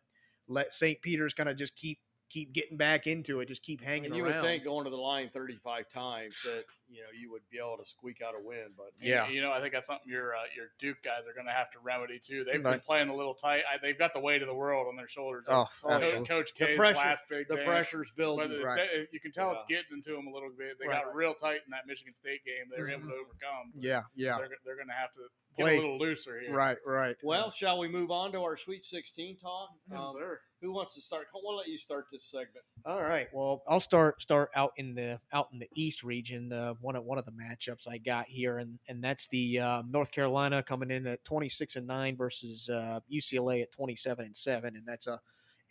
[0.48, 1.02] let St.
[1.02, 1.98] Peter's kind of just keep,
[2.30, 4.36] keep getting back into it, just keep hanging and you around.
[4.36, 7.78] would think going to the line 35 times that you know you would be able
[7.78, 9.30] to squeak out a win but And, Yeah.
[9.30, 11.72] you know, I think that's something your uh, your Duke guys are going to have
[11.72, 12.44] to remedy too.
[12.44, 12.72] They've Right.
[12.72, 13.62] been playing a little tight.
[13.70, 15.46] I, they've got the weight of the world on their shoulders.
[15.48, 16.26] Oh, absolutely.
[16.28, 17.66] Coach The K's pressure- last big the game.
[17.66, 19.08] pressure's building But it's- Right.
[19.12, 20.78] you can tell it's getting into them a little bit.
[20.80, 21.04] They Right.
[21.04, 22.66] got real tight in that Michigan State game.
[22.76, 23.22] They were able to Mm-hmm.
[23.22, 23.72] overcome.
[23.76, 24.38] yeah, yeah.
[24.38, 25.28] They're, they're going to have to
[25.58, 25.78] get Play.
[25.78, 26.54] a little looser here.
[26.54, 27.16] Right, right.
[27.24, 30.40] well shall we move on to our sweet 16 talk Yes, Um, sir.
[30.62, 33.28] who wants to start i want to let you start this segment All right.
[33.34, 36.54] Well, I'll start start out in the out in the East region.
[36.54, 39.84] Uh, one of one of the matchups I got here, and and that's the uh,
[39.90, 44.26] North Carolina coming in at twenty six and nine versus uh, UCLA at twenty seven
[44.26, 45.20] and seven, and that's a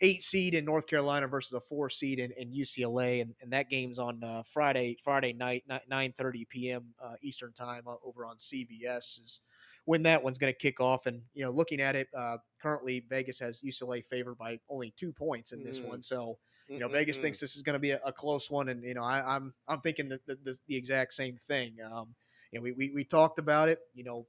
[0.01, 3.69] eight seed in North Carolina versus a four seed in, in UCLA, and, and that
[3.69, 6.85] game's on uh, Friday Friday night nine thirty p.m.
[7.03, 9.41] Uh, Eastern time uh, over on CBS is
[9.85, 11.05] when that one's going to kick off.
[11.05, 15.11] And you know, looking at it, uh, currently Vegas has UCLA favored by only two
[15.11, 15.87] points in this Mm.
[15.87, 16.37] one, so
[16.69, 18.93] You know, Vegas thinks this is going to be a, a close one, and you
[18.93, 21.73] know, I, I'm I'm thinking the, the, the, exact same thing.
[21.83, 22.13] Um,
[22.51, 23.79] you know, we, we we talked about it.
[23.95, 24.27] You know,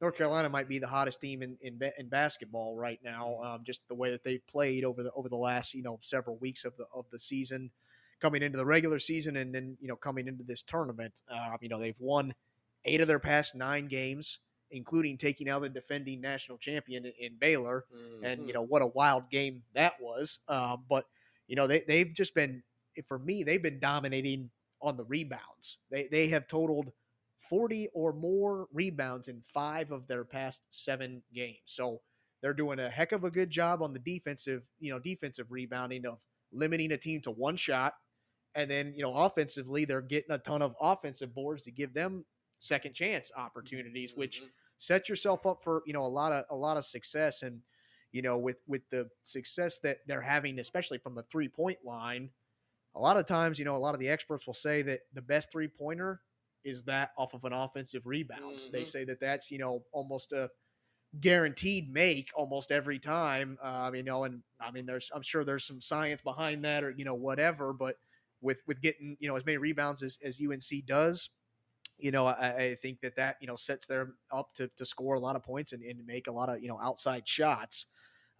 [0.00, 3.38] North Carolina might be the hottest team in in, in basketball right now.
[3.42, 6.36] Um, just the way that they've played over the over the last you know several
[6.38, 7.70] weeks of the of the season,
[8.20, 11.12] coming into the regular season, and then you know coming into this tournament.
[11.30, 12.34] Um, you know, they've won
[12.84, 14.38] eight of their past nine games,
[14.70, 17.84] including taking out the defending national champion in, Baylor
[18.22, 18.46] and Mhm.
[18.46, 20.38] you know what a wild game that was.
[20.48, 21.06] Um, but
[21.46, 22.62] you know they they've just been
[23.06, 25.78] for me they've been dominating on the rebounds.
[25.90, 26.92] They they have totaled
[27.38, 31.60] forty or more rebounds in five of their past seven games.
[31.66, 32.02] So
[32.40, 36.06] they're doing a heck of a good job on the defensive you know defensive rebounding
[36.06, 36.20] of
[36.52, 37.94] limiting a team to one shot.
[38.54, 42.26] And then, you know, offensively, they're getting a ton of offensive boards to give them
[42.58, 44.52] second chance opportunities, which Mhm.
[44.78, 47.62] set yourself up for you know a lot of a lot of success and
[48.12, 52.30] you know with with the success that they're having especially from the three point line
[52.94, 55.22] a lot of times you know a lot of the experts will say that the
[55.22, 56.22] best three pointer
[56.64, 58.86] is that off of an offensive rebound they Mhm.
[58.86, 60.50] say that that's you know almost a
[61.20, 65.64] guaranteed make almost every time um, you know and i mean there's i'm sure there's
[65.66, 67.96] some science behind that or you know whatever but
[68.40, 71.30] with with getting you know as many rebounds as, as unc does
[71.98, 75.14] you know, I, I think that that you know sets them up to, to score
[75.14, 77.86] a lot of points and, and make a lot of you know outside shots.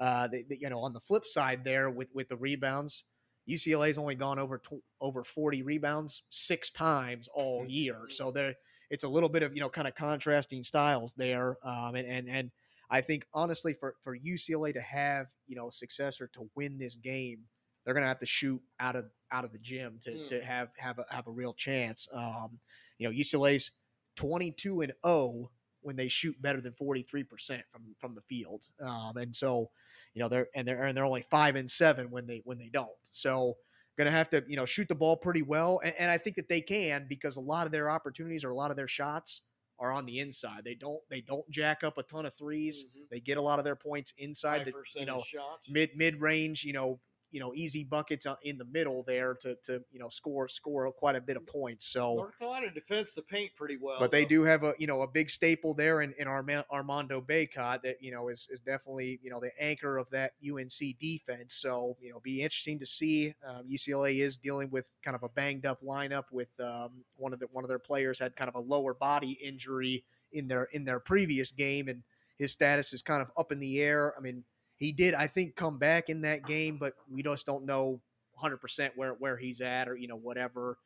[0.03, 3.05] Uh, they, they- you know, on the flip side, there with with the rebounds,
[3.48, 7.98] UCLA's only gone over tw- over forty rebounds six times all year.
[8.09, 8.55] So there,
[8.90, 11.57] it's a little bit of you know kind of contrasting styles there.
[11.64, 12.50] Um, and and and
[12.90, 16.96] I think honestly, for for UCLA to have you know success or to win this
[16.96, 17.38] game,
[17.84, 20.26] they're gonna have to shoot out of out of the gym to, Mm.
[20.28, 22.09] to have have a, have a real chance.
[22.12, 22.59] Um,
[22.98, 23.70] you know, UCLA's
[24.16, 25.50] 22 and 0
[25.80, 28.66] when they shoot better than 43% from from the field.
[28.80, 29.70] Um, and so,
[30.14, 32.68] you know, they're and they're and they're only 5 and 7 when they when they
[32.68, 32.90] don't.
[33.02, 33.54] So,
[33.98, 36.36] going to have to, you know, shoot the ball pretty well and, and I think
[36.36, 39.42] that they can because a lot of their opportunities or a lot of their shots
[39.78, 40.64] are on the inside.
[40.64, 43.08] They don't they don't jack up a ton of 3s Mhm.
[43.10, 45.68] They get a lot of their points inside the, you know, shots.
[45.68, 47.00] mid mid range, you know,
[47.33, 50.91] you know, easy buckets uh, in the middle there to to you know score score
[50.93, 51.87] quite a bit of points.
[51.87, 53.97] So, North Carolina defends the paint pretty well.
[53.99, 54.28] but they though.
[54.28, 58.12] do have a you know a big staple there in, in Armando Bacot that you
[58.12, 61.55] know is, is definitely you know the anchor of that UNC defense.
[61.55, 63.35] So you know be interesting to see.
[63.47, 67.41] Um, UCLA is dealing with kind of a banged up lineup with um, one of
[67.41, 70.85] the one of their players had kind of a lower body injury in their in
[70.85, 72.03] their previous game and
[72.39, 74.14] his status is kind of up in the air.
[74.18, 74.45] I mean
[74.76, 78.00] he did I think come back in that game, but we just don't know
[78.42, 80.78] 100% where where he's at or you know whatever.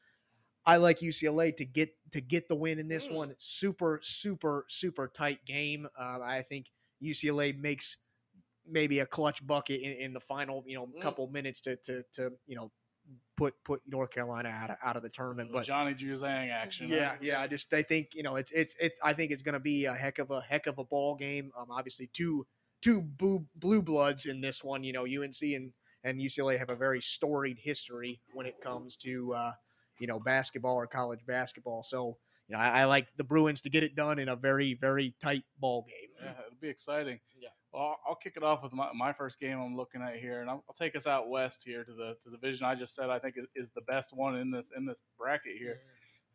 [0.67, 3.15] I like UCLA to get to get the win in this Mm.
[3.15, 3.35] one.
[3.39, 5.87] Super, super, super tight game.
[5.99, 6.67] Uh, I think
[7.01, 7.97] UCLA makes
[8.69, 11.01] maybe a clutch bucket in, in the final, you know, Mm.
[11.01, 12.73] couple minutes to to to you know
[13.37, 15.51] put put North Carolina out of, out of the tournament.
[15.53, 16.89] But Johnny Juzang action.
[16.89, 17.17] yeah, huh?
[17.21, 17.41] yeah.
[17.41, 19.85] I just I think you know it's it's it's I think it's going to be
[19.85, 21.53] a heck of a heck of a ball game.
[21.57, 22.45] Um, obviously two
[22.83, 24.85] two blue blue bloods in this one.
[24.85, 25.73] You know, UNC and
[26.05, 29.53] and UCLA have a very storied history when it comes to uh,
[29.99, 31.83] you know basketball or college basketball.
[31.83, 32.17] So
[32.49, 35.15] you know I, I like the Bruins to get it done in a very very
[35.23, 36.11] tight ball game.
[36.23, 37.19] Yeah, it'll be exciting.
[37.41, 37.49] Yeah.
[37.73, 40.41] Well, I'll, I'll kick it off with my, my first game I'm looking at here,
[40.41, 42.95] and I'll, I'll take us out west here to the to the division I just
[42.95, 45.81] said I think is, is the best one in this in this bracket here.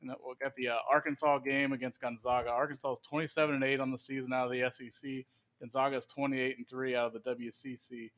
[0.01, 2.49] And we'll get the uh, Arkansas game against Gonzaga.
[2.49, 5.25] Arkansas is 27 and 8 on the season out of the SEC.
[5.61, 8.09] Gonzaga is 28 and 3 out of the WCC.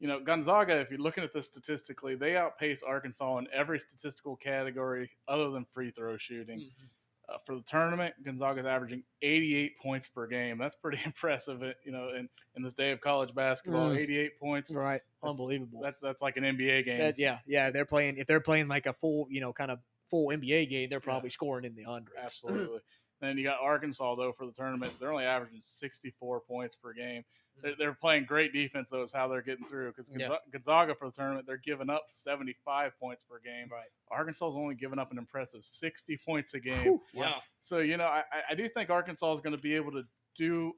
[0.00, 4.34] You know, Gonzaga, if you're looking at this statistically, they outpace Arkansas in every statistical
[4.34, 6.58] category other than free throw shooting.
[6.60, 6.88] Mhm.
[7.28, 10.56] Uh, for the tournament, Gonzaga's averaging 88 points per game.
[10.58, 13.90] That's pretty impressive, uh, you know, in, in this day of college basketball.
[13.90, 13.98] Mm.
[13.98, 14.70] 88 points.
[14.70, 15.80] Right, That's- unbelievable.
[15.82, 16.98] That's that's like an NBA game.
[16.98, 17.70] That- yeah, yeah.
[17.70, 19.78] They're playing if they're playing like a full you know kind of
[20.10, 20.88] full NBA game.
[20.90, 22.16] They're probably scoring in the hundreds.
[22.20, 22.80] Absolutely.
[23.20, 24.92] then you got Arkansas though for the tournament.
[24.98, 27.24] They're only averaging 64 points per game.
[27.62, 29.02] They're, they're playing great defense though.
[29.02, 30.36] Is how they're getting through because Yeah.
[30.52, 33.68] Gonzaga for the tournament they're giving up 75 points per game.
[33.70, 33.88] Right.
[34.10, 36.82] Arkansas is only giving up an impressive 60 points a game.
[36.84, 37.02] Whew.
[37.12, 37.34] Yeah.
[37.60, 40.02] So you know I, I- do think Arkansas is going to be able to
[40.36, 40.72] do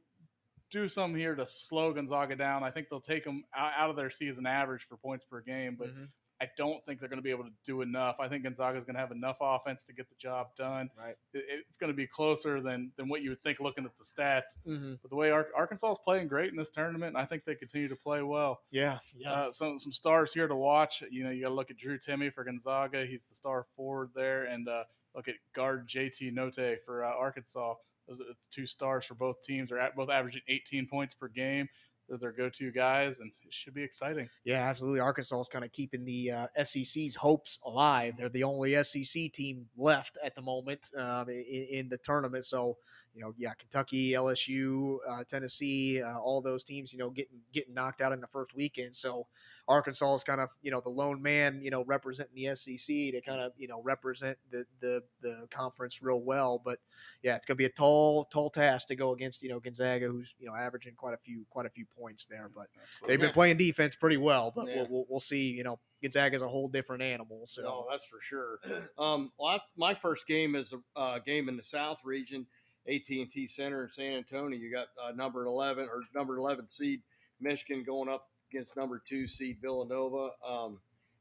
[0.70, 2.64] do some here to slow Gonzaga down.
[2.64, 5.76] I think they'll take them out, out of their season average for points per game,
[5.78, 6.08] but Mhm.
[6.42, 8.16] I don't think they're going to be able to do enough.
[8.18, 10.90] I think Gonzaga is going to have enough offense to get the job done.
[10.98, 11.14] Right.
[11.32, 14.04] It, it's going to be closer than than what you would think looking at the
[14.04, 14.58] stats.
[14.66, 14.98] Mhm.
[15.00, 17.54] But the way Ar- Arkansas is playing great in this tournament, and I think they
[17.54, 18.60] continue to play well.
[18.72, 19.32] Yeah, yeah.
[19.32, 21.02] Uh, some some stars here to watch.
[21.10, 23.06] You know, you got to look at Drew Timme for Gonzaga.
[23.06, 24.82] He's the star forward there, and uh,
[25.14, 27.74] look at guard JD Notae for uh, Arkansas.
[28.08, 29.68] Those are two stars for both teams.
[29.70, 31.68] They're at both averaging 18 points per game.
[32.12, 34.28] They're their go-to guys, and it should be exciting.
[34.44, 35.00] Yeah, absolutely.
[35.00, 38.16] Arkansas is kind of keeping the uh, SEC's hopes alive.
[38.18, 42.44] They're the only SEC team left at the moment um, in, in, the tournament.
[42.44, 42.76] So,
[43.14, 47.74] you know, yeah, Kentucky, LSU, uh, Tennessee, uh, all those teams, you know, getting getting
[47.74, 48.94] knocked out in the first weekend.
[48.96, 49.26] So,
[49.68, 53.20] Arkansas is kind of you know the lone man, you know, representing the SEC to
[53.20, 56.60] kind of you know represent the the the conference real well.
[56.64, 56.78] But
[57.22, 60.06] yeah, it's going to be a tall tall task to go against you know Gonzaga,
[60.08, 62.50] who's you know averaging quite a few quite a few points there.
[62.54, 63.08] But Absolutely.
[63.08, 64.52] they've been playing defense pretty well.
[64.54, 64.76] But yeah.
[64.76, 65.50] we'll, we'll, we'll see.
[65.50, 67.42] You know, Gonzaga is a whole different animal.
[67.46, 68.58] So no, that's for sure.
[68.98, 72.46] Um, well, I, my first game is a uh, game in the South region.
[72.88, 74.58] AT&T Center in San Antonio.
[74.58, 77.00] You got uh, number 11 or number 11 seed
[77.40, 80.30] Michigan going up against number two seed Villanova.
[80.46, 80.78] Um,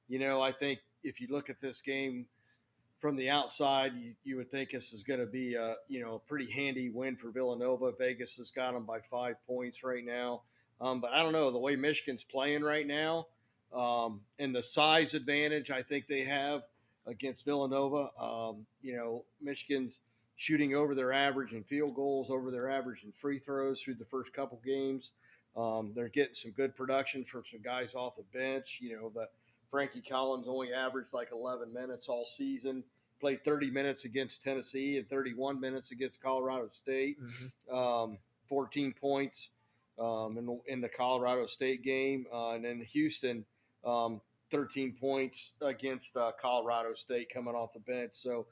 [0.07, 2.25] you know, I think if you look at this game
[2.99, 6.15] from the outside, you, you would think this is going to be a you know
[6.15, 7.91] a pretty handy win for Villanova.
[7.97, 10.41] Vegas has got them by five points right now,
[10.79, 13.27] um, but I don't know the way Michigan's playing right now
[13.73, 16.63] um, and the size advantage I think they have
[17.07, 18.09] against Villanova.
[18.19, 19.97] Um, you know, Michigan's
[20.41, 24.05] shooting over their average in field goals, over their average in free throws through the
[24.05, 25.11] first couple games.
[25.55, 28.79] Um, they're getting some good production from some guys off the bench.
[28.81, 29.27] You know, the
[29.69, 32.83] Frankie Collins only averaged like 11 minutes all season.
[33.19, 37.17] Played 30 minutes against Tennessee and 31 minutes against Colorado State.
[37.21, 37.75] Mm-hmm.
[37.75, 38.17] Um,
[38.49, 39.49] 14 points
[39.99, 43.45] um, in, in, the Colorado State game, uh, and then Houston,
[43.85, 44.19] um,
[44.49, 48.13] 13 points against uh, Colorado State coming off the bench.
[48.13, 48.47] So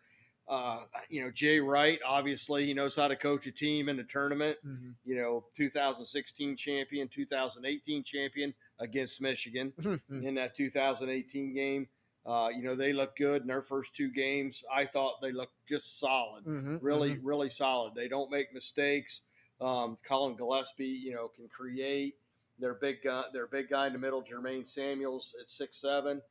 [0.50, 0.80] uh,
[1.10, 4.58] you know, Jay Wright, obviously, he knows how to coach a team in the tournament.
[4.66, 4.89] Mm-hmm.
[5.06, 10.26] You know, 2016 champion, 2018 champion against Michigan mm-hmm.
[10.26, 11.88] in that 2018 game.
[12.26, 14.64] Uh, you know, they look good in their first two games.
[14.74, 16.78] I thought they looked just solid, mm-hmm.
[16.82, 17.26] really, mm-hmm.
[17.26, 17.93] really solid.
[17.95, 19.22] They don't make mistakes.
[19.62, 22.16] Um, Collin Gillespie, you know, can create.
[22.60, 26.22] Their big guy, their big guy in the middle, Jermaine Samuels at six seven.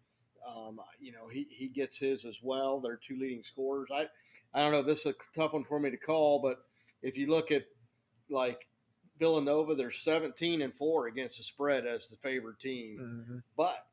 [0.47, 2.81] Um, you know, he, he gets his as well.
[2.81, 3.89] They're two leading scorers.
[3.93, 4.07] I,
[4.55, 4.83] I don't know.
[4.83, 6.65] This is a tough one for me to call, but
[7.03, 7.65] if you look at
[8.31, 8.67] like
[9.19, 13.39] Villanova, they're 17 and four against the spread as the favored team, mm-hmm.
[13.57, 13.87] but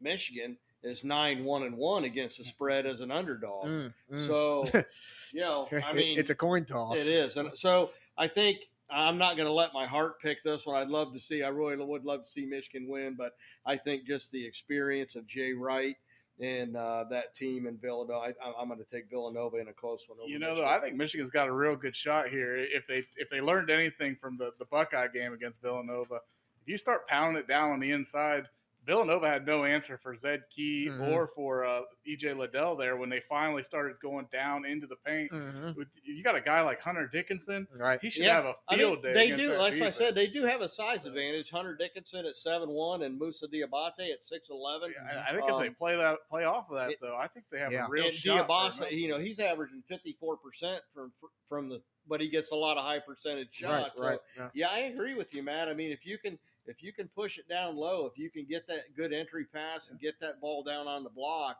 [0.00, 3.66] Michigan is nine one and one against the spread as an underdog.
[3.66, 4.26] Mm, mm.
[4.26, 4.64] So,
[5.32, 6.98] you know, I mean, it's a coin toss.
[6.98, 8.58] It is, and so I think
[8.90, 10.76] I'm not going to let my heart pick this one.
[10.76, 11.42] I'd love to see.
[11.42, 13.32] I really would love to see Michigan win, but
[13.66, 15.96] I think just the experience of Jay Wright
[16.40, 20.04] and uh, that team in Villanova, I, am going to take Villanova in a close
[20.06, 20.18] one.
[20.26, 22.56] you know, though, I think Michigan's got a real good shot here.
[22.56, 26.20] If they if they learned anything from the the Buckeye game against Villanova,
[26.62, 28.44] if you start pounding it down on the inside
[28.88, 31.12] Villanova had no answer for Zed Key mm-hmm.
[31.12, 35.30] or for uh, EJ Liddell there when they finally started going down into the paint.
[35.30, 35.72] Mm-hmm.
[35.76, 37.98] With, you got a guy like Hunter Dickinson, right?
[38.00, 38.36] He should yeah.
[38.36, 39.30] have a field I mean, day.
[39.30, 39.96] They do, like defense.
[39.96, 41.50] I said, they do have a size advantage.
[41.50, 44.94] Hunter Dickinson at seven one and Moussa Diabate at six eleven.
[44.96, 47.16] Yeah, I, think um, if they um, play that play off of that it, though,
[47.16, 47.86] I think they have yeah.
[47.86, 48.48] a real and shot.
[48.48, 51.12] Diabate, you know, he's averaging fifty four percent from
[51.46, 53.98] from the, but he gets a lot of high percentage shots.
[53.98, 54.18] Right, right.
[54.34, 54.66] So, yeah.
[54.66, 55.68] yeah, I agree with you, Matt.
[55.68, 56.38] I mean, if you can
[56.68, 59.88] if you can push it down low, if you can get that good entry pass
[59.90, 61.56] and get that ball down on the block,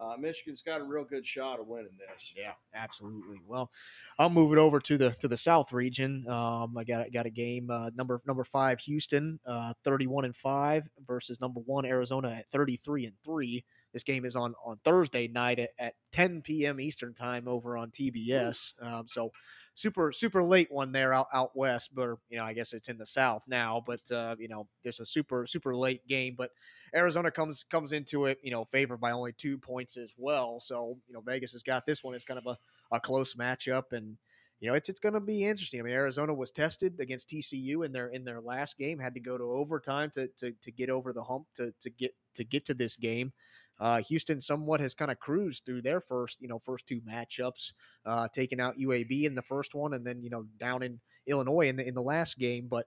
[0.00, 2.32] uh, Michigan's got a real good shot of winning this.
[2.36, 3.40] Yeah, absolutely.
[3.46, 3.70] Well,
[4.18, 6.24] I'll move it over to the to the South region.
[6.28, 10.36] Um, I got got a game uh, number number five Houston, uh, thirty one and
[10.36, 13.64] five versus number one Arizona at thirty three and three.
[13.92, 16.78] This game is on on Thursday night at, at 10 p.m.
[16.78, 18.74] Eastern time over on TBS.
[18.80, 19.32] Um, so
[19.78, 22.98] super super late one there out out west, but you know I guess it's in
[22.98, 23.82] the south now.
[23.86, 26.50] But uh, you know there's a super super late game, but
[26.94, 30.58] Arizona comes comes into it you know favored by only two points as well.
[30.58, 32.14] So you know Vegas has got this one.
[32.14, 32.58] It's kind of a,
[32.94, 34.16] a close matchup and.
[34.60, 35.78] You know, it's it's going to be interesting.
[35.78, 39.20] I mean, Arizona was tested against TCU in their in their last game, had to
[39.20, 42.66] go to overtime to to, to get over the hump to to get to get
[42.66, 43.32] to this game.
[43.80, 47.72] Uh, Houston somewhat has kind of cruised through their first, you know, first two matchups,
[48.06, 51.68] uh, taking out UAB in the first one, and then you know down in Illinois
[51.68, 52.66] in the in the last game.
[52.68, 52.86] But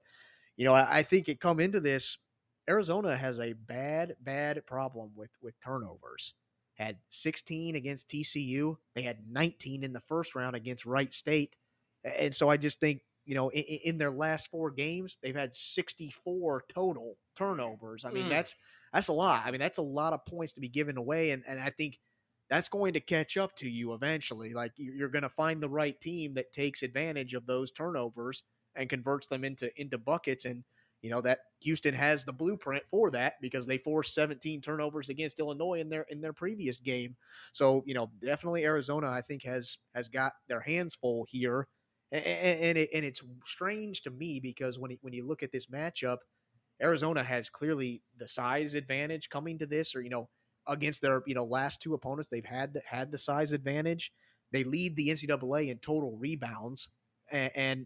[0.57, 2.17] you know, I, I think it come into this.
[2.69, 6.33] Arizona has a bad, bad problem with with turnovers.
[6.75, 8.75] Had 16 against TCU.
[8.95, 11.55] They had 19 in the first round against Wright State,
[12.03, 15.55] and so I just think you know in, in their last four games they've had
[15.55, 18.03] 64 total turnovers.
[18.03, 18.29] I mean mm.
[18.29, 18.55] that's
[18.93, 19.43] that's a lot.
[19.45, 21.99] I mean, that's a lot of points to be given away, and and I think
[22.49, 24.53] that's going to catch up to you eventually.
[24.53, 28.43] Like you're going to find the right team that takes advantage of those turnovers
[28.75, 30.63] and converts them into into buckets and
[31.01, 35.39] you know that Houston has the blueprint for that because they forced 17 turnovers against
[35.39, 37.15] Illinois in their in their previous game.
[37.53, 41.67] So you know definitely Arizona I think has has got their hands full here,
[42.11, 45.67] and, and, it, and it's strange to me because when when you look at this
[45.67, 46.17] matchup,
[46.81, 50.29] Arizona has clearly the size advantage coming to this, or you know,
[50.67, 54.11] against their you know last two opponents, they've had the, had the size advantage.
[54.51, 56.89] They lead the NCAA in total rebounds,
[57.31, 57.85] and, and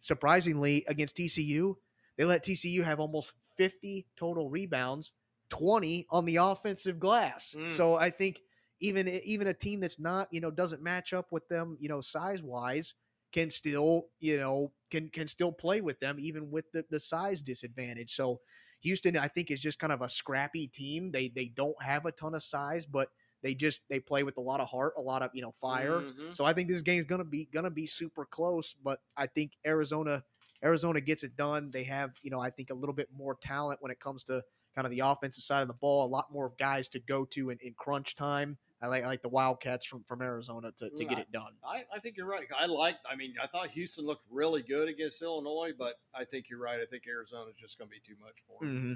[0.00, 1.74] surprisingly, against TCU,
[2.18, 5.12] they let TCU have almost 50 total rebounds,
[5.50, 7.54] 20 on the offensive glass.
[7.58, 7.72] Mm.
[7.72, 8.40] So I think
[8.80, 12.00] even even a team that's not you know doesn't match up with them you know
[12.00, 12.94] size wise
[13.32, 17.42] can still you know can can still play with them even with the, the size
[17.42, 18.14] disadvantage.
[18.14, 18.40] So
[18.82, 21.10] Houston, I think, is just kind of a scrappy team.
[21.10, 23.08] They they don't have a ton of size, but
[23.42, 26.00] they just they play with a lot of heart, a lot of you know fire.
[26.02, 26.36] Mhm.
[26.36, 28.74] So I think this game's gonna be gonna be super close.
[28.84, 30.22] But I think Arizona
[30.62, 31.70] Arizona gets it done.
[31.70, 34.42] They have you know I think a little bit more talent when it comes to
[34.74, 36.06] kind of the offensive side of the ball.
[36.06, 38.58] A lot more guys to go to in, in crunch time.
[38.82, 41.18] I like I like the Wildcats from from Arizona to, to get Right.
[41.20, 41.52] it done.
[41.64, 42.46] I, I think you're right.
[42.58, 42.96] I like.
[43.08, 46.80] I mean, I thought Houston looked really good against Illinois, but I think you're right.
[46.80, 48.76] I think Arizona's just going to be too much for them.
[48.76, 48.92] Mm-hmm.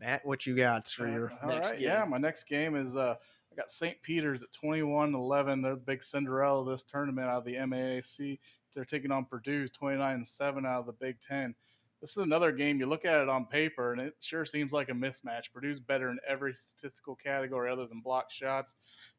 [0.00, 1.88] Matt, what you got for your All next right, game?
[1.88, 3.16] Yeah, my next game is uh,
[3.52, 4.00] I got St.
[4.02, 5.62] Peter's at 21-11.
[5.62, 8.38] They're the big Cinderella of this tournament out of the MAAC.
[8.74, 11.54] They're taking on Purdue 29-7 out of the Big Ten.
[12.00, 12.78] This is another game.
[12.78, 15.52] You look at it on paper, and it sure seems like a mismatch.
[15.52, 18.76] Purdue's better in every statistical category other than block shots.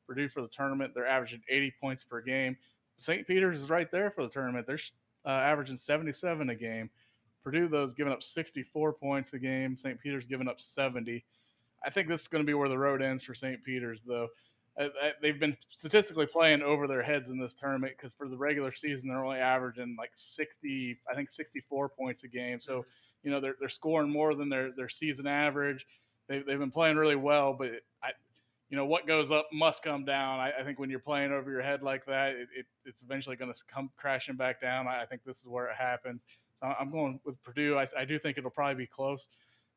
[0.08, 2.58] Purdue for the tournament, they're averaging 80 points per game.
[2.98, 3.28] St.
[3.28, 4.66] Peter's is right there for the tournament.
[4.66, 4.80] They're
[5.26, 6.90] uh, averaging 77 a game.
[7.44, 9.78] Purdue, though, is giving up 64 points a game.
[9.78, 10.00] St.
[10.00, 11.24] Peter's giving up 70.
[11.84, 13.64] I think this is going to be where the road ends for St.
[13.64, 14.28] Peter's, though.
[14.78, 18.38] I, I, they've been statistically playing over their heads in this tournament because for the
[18.38, 22.60] regular season they're only averaging like 60, I think 64 points a game.
[22.62, 22.90] So mm-hmm.
[23.24, 25.86] you know they're they're scoring more than their their season average.
[26.28, 27.72] They they've been playing really well, but
[28.04, 28.12] I,
[28.70, 30.40] you know what goes up must come down.
[30.40, 33.36] I, I think when you're playing over your head like that, it, it it's eventually
[33.36, 34.88] going to come crashing back down.
[34.88, 36.26] I, I think this is where it happens.
[36.62, 37.78] So I'm going with Purdue.
[37.78, 39.28] I, I do think it'll probably be close.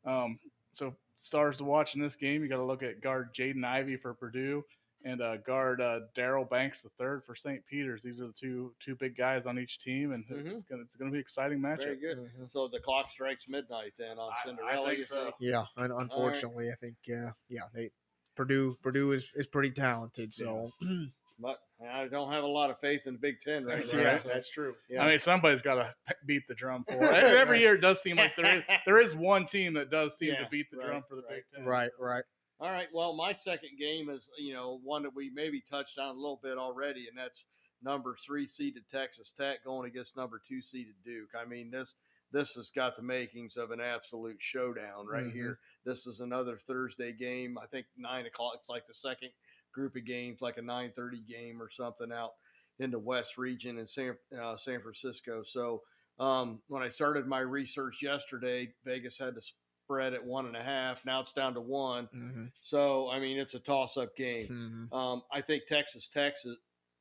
[0.05, 0.38] Um,
[0.72, 3.97] so stars to watch in this game, you got to look at guard Jaden Ivey
[3.97, 4.64] for Purdue
[5.05, 7.64] and uh, guard uh, Daryl Banks the third for St.
[7.66, 8.03] Peter's.
[8.03, 10.53] These are the two two big guys on each team, and Mhm.
[10.55, 11.78] it's gonna it's gonna be an exciting matchup.
[11.84, 12.30] Very good.
[12.48, 14.90] So the clock strikes midnight then on I- I Cinderella.
[14.94, 15.32] think so.
[15.40, 17.90] Yeah, un- unfortunately, I think yeah, yeah, they
[18.36, 20.32] Purdue Purdue is, is pretty talented.
[20.32, 20.70] So
[21.38, 23.98] But I don't have a lot of faith in the Big Ten right now.
[23.98, 24.76] yeah, so- that's true.
[24.88, 25.03] yeah.
[25.03, 25.92] I mean, somebody's got to
[26.24, 27.24] beat the drum for it.
[27.24, 30.34] Every year, it does seem like there is there is one team that does seem
[30.34, 31.36] Yeah, to beat the right, drum for the right.
[31.36, 31.64] Big Ten.
[31.64, 32.22] Right, right.
[32.62, 32.86] All right.
[32.94, 36.38] Well, my second game is, you know, one that we maybe touched on a little
[36.40, 37.44] bit already, and that's
[37.82, 41.30] number three seeded Texas Tech going against number two seeded Duke.
[41.36, 41.92] I mean, this
[42.30, 45.32] this has got the makings of an absolute showdown right Mhm.
[45.32, 45.58] here.
[45.84, 47.58] This is another Thursday game.
[47.58, 48.54] I think nine o'clock.
[48.54, 49.32] It's like the second
[49.72, 52.34] group of games, like a nine thirty game or something out
[52.78, 55.42] in the West region in San uh, San Francisco.
[55.42, 55.82] So
[56.20, 59.42] um, when I started my research yesterday, Vegas had the
[59.85, 61.05] spread at one and a half.
[61.05, 62.09] Now it's down to one.
[62.14, 62.45] Mm-hmm.
[62.62, 64.89] So I mean, it's a toss-up game.
[64.91, 64.95] Mm-hmm.
[64.97, 66.57] Um, I think Texas Texas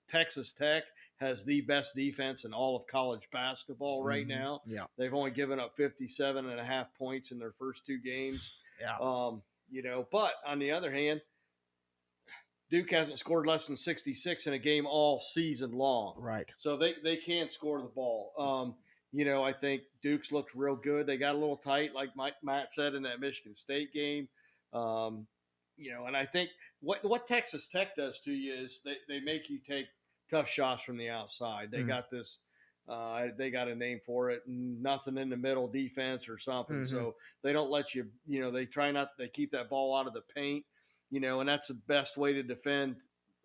[0.09, 0.83] Texas Tech
[1.19, 4.29] has the best defense in all of college basketball right Mhm.
[4.29, 4.61] now.
[4.65, 8.57] Yeah, They've only given up 57 and a half points in their first two games.
[8.79, 8.97] yeah.
[8.99, 11.21] Um, you know, but on the other hand,
[12.71, 16.15] Duke hasn't scored less than 66 in a game all season long.
[16.17, 16.51] right.
[16.59, 18.31] So they, they can score the ball.
[18.39, 18.75] Um,
[19.11, 21.05] you know, I think Duke's looked real good.
[21.05, 24.27] They got a little tight, like Mike, Matt said in that Michigan State game.
[24.73, 25.27] Um,
[25.77, 26.49] you know, and I think
[26.79, 29.87] what what Texas Tech does to you is they, they make you take
[30.29, 31.71] tough shots from the outside.
[31.71, 31.87] They Mhm.
[31.87, 32.39] got this.
[32.87, 34.41] Uh, they got a name for it.
[34.47, 36.77] Nothing in the middle defense or something.
[36.77, 36.87] Mhm.
[36.87, 38.09] So they don't let you.
[38.25, 39.09] You know, they try not.
[39.17, 40.65] They keep that ball out of the paint.
[41.09, 42.95] You know, and that's the best way to defend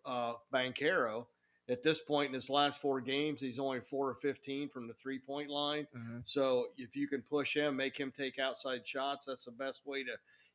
[0.05, 1.27] uh, Banchero.
[1.69, 4.93] At this point in his last four games, he's only four or fifteen from the
[4.93, 5.85] three point line.
[5.95, 6.19] Mm-hmm.
[6.23, 10.03] So if you can push him, make him take outside shots, that's the best way
[10.03, 10.11] to,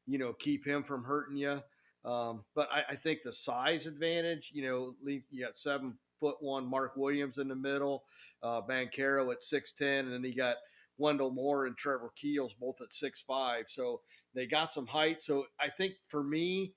[0.06, 1.60] you know, keep him from hurting you.
[2.04, 6.64] Um, but I, I think the size advantage, you know, you got seven foot one
[6.64, 8.04] Mark Williams in the middle,
[8.42, 10.56] uh, Banchero at six ten, and then you got
[10.96, 13.66] Wendell Moore and Trevor Keels both at six five.
[13.68, 14.00] So
[14.34, 15.22] they got some height.
[15.22, 16.72] So I think for me,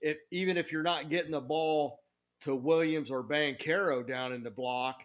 [0.00, 2.00] if even if you're not getting the ball
[2.44, 5.02] to Williams or Banchero down in the block,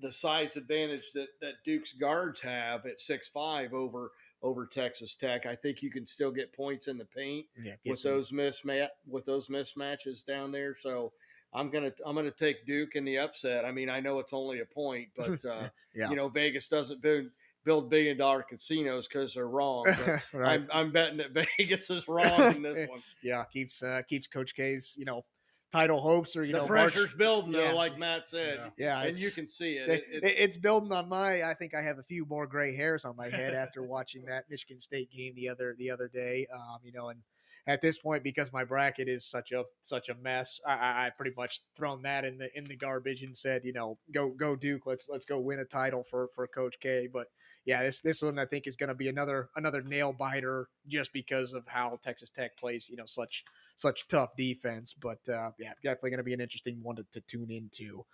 [0.00, 4.12] the size advantage that, that Duke's guards have at six five over
[4.42, 7.98] over Texas Tech, I think you can still get points in the paint Yeah, with
[7.98, 10.76] some- those mismatch with those mismatches down there.
[10.80, 11.12] So
[11.52, 13.64] I'm gonna I'm gonna take Duke in the upset.
[13.64, 16.10] I mean, I know it's only a point, but uh, Yeah.
[16.10, 17.26] you know Vegas doesn't build
[17.64, 19.84] build billion dollar casinos because they're wrong.
[19.86, 20.48] But right.
[20.52, 23.00] I'm, I'm betting that Vegas is wrong in this one.
[23.24, 25.24] yeah, keeps uh, keeps Coach K's you know
[25.70, 29.18] title hopes or you the know march- pressure's building though, like Matt said, Yeah, and
[29.18, 29.88] you can see it.
[29.90, 31.42] it- It- it- it's building on my.
[31.42, 34.48] I think I have a few more gray hairs on my head after watching that
[34.48, 36.46] Michigan State game the other the other day.
[36.52, 37.22] Um, you know, and
[37.66, 41.10] at this point, because my bracket is such a such a mess, I, I, I
[41.10, 44.56] pretty much thrown that in the in the garbage and said, you know, go go
[44.56, 44.86] Duke.
[44.86, 47.08] Let's let's go win a title for for Coach K.
[47.12, 47.26] But
[47.66, 51.12] yeah, this this one I think is going to be another another nail biter just
[51.12, 52.88] because of how Texas Tech plays.
[52.88, 53.44] You know, such
[53.78, 54.92] such tough defense.
[54.92, 58.04] But uh, yeah, definitely going to be an interesting one to, to tune into.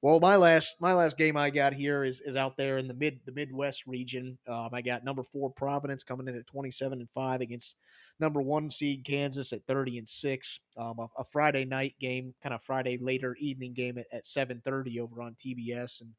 [0.00, 2.94] Well, my last my last game I got here is is out there in the
[2.94, 4.38] mid the Midwest region.
[4.46, 7.74] Um, I got number four Providence coming in at twenty seven and five against
[8.20, 10.60] number one seed Kansas at thirty and six.
[10.76, 14.62] Um, a, a Friday night game, kind of Friday later evening game at, at seven
[14.64, 16.02] thirty over on TBS.
[16.02, 16.10] And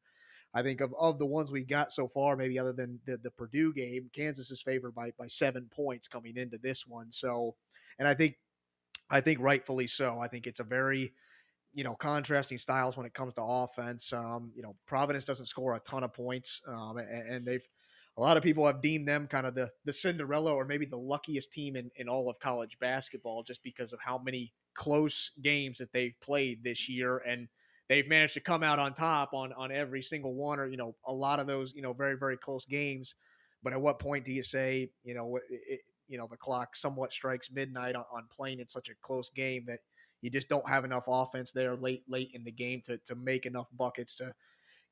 [0.52, 3.30] I think of, of the ones we got so far, maybe other than the, the
[3.30, 7.10] Purdue game, Kansas is favored by by seven points coming into this one.
[7.10, 7.54] So,
[7.98, 8.36] and I think
[9.10, 10.18] I think rightfully so.
[10.20, 11.12] I think it's a very
[11.72, 14.12] you know contrasting styles when it comes to offense.
[14.12, 17.66] Um, you know, Providence doesn't score a ton of points, um, and, and they've
[18.16, 20.96] a lot of people have deemed them kind of the the Cinderella or maybe the
[20.96, 25.78] luckiest team in, in all of college basketball just because of how many close games
[25.78, 27.48] that they've played this year and
[27.88, 30.94] they've managed to come out on top on on every single one or you know
[31.06, 33.14] a lot of those you know very very close games
[33.62, 35.80] but at what point do you say you know it,
[36.10, 39.64] you know the clock somewhat strikes midnight on, on playing in such a close game
[39.66, 39.78] that
[40.20, 43.46] you just don't have enough offense there late late in the game to to make
[43.46, 44.32] enough buckets to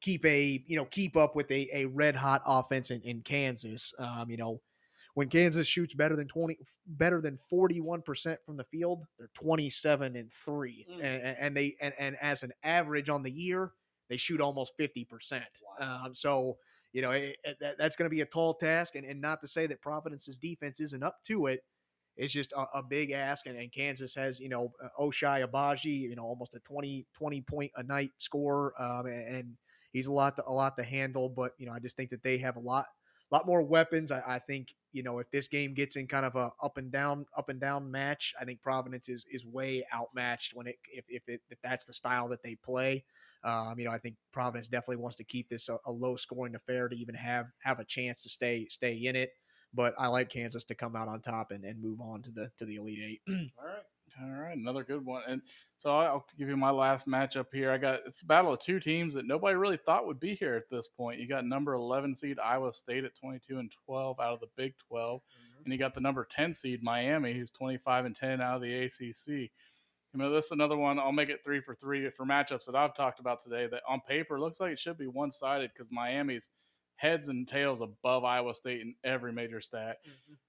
[0.00, 3.92] keep a you know keep up with a, a red hot offense in, in Kansas.
[3.98, 4.60] Um, you know,
[5.14, 6.56] when Kansas shoots better than twenty
[6.86, 11.02] better than forty one percent from the field, they're twenty seven and three, Mm.
[11.02, 13.72] and, and they and, and as an average on the year,
[14.08, 15.44] they shoot almost fifty percent.
[15.80, 16.58] Um, so
[16.92, 19.40] you know it, it- that, that's going to be a tall task, and, and not
[19.42, 21.60] to say that Providence's defense isn't up to it.
[22.16, 26.00] It's just a, a big ask, and, and Kansas has, you know, uh, Ochai Agbaji,
[26.00, 29.56] you know, almost a 20, 20 point a night scorer, um, and, and
[29.92, 31.28] he's a lot to, a lot to handle.
[31.28, 32.86] But you know, I just think that they have a lot,
[33.30, 34.10] a lot more weapons.
[34.10, 36.90] I, I think you know if this game gets in kind of a up and
[36.90, 41.04] down, up and down match, I think Providence is is way outmatched when it if
[41.08, 43.04] if, it, if that's the style that they play.
[43.44, 46.54] Um, you know, I think Providence definitely wants to keep this a, a low scoring
[46.54, 49.30] affair to even have have a chance to stay stay in it.
[49.74, 52.50] But I like Kansas to come out on top and, and move on to the
[52.58, 53.20] to the Elite Eight.
[53.58, 53.84] All right.
[54.20, 55.22] All right, another good one.
[55.28, 55.42] And
[55.76, 57.70] so I'll give you my last matchup here.
[57.70, 60.56] I got it's a battle of two teams that nobody really thought would be here
[60.56, 61.20] at this point.
[61.20, 64.74] You got number 11 seed Iowa State at 22 and 12 out of the Big
[64.88, 65.20] 12,
[65.64, 68.84] and you got the number 10 seed Miami, who's 25 and 10 out of the
[68.84, 69.50] ACC.
[70.14, 70.98] You know, this is another one.
[70.98, 73.66] I'll make it three for three for matchups that I've talked about today.
[73.70, 76.48] That on paper looks like it should be one sided because Miami's
[76.96, 79.98] heads and tails above Iowa State in every major stat.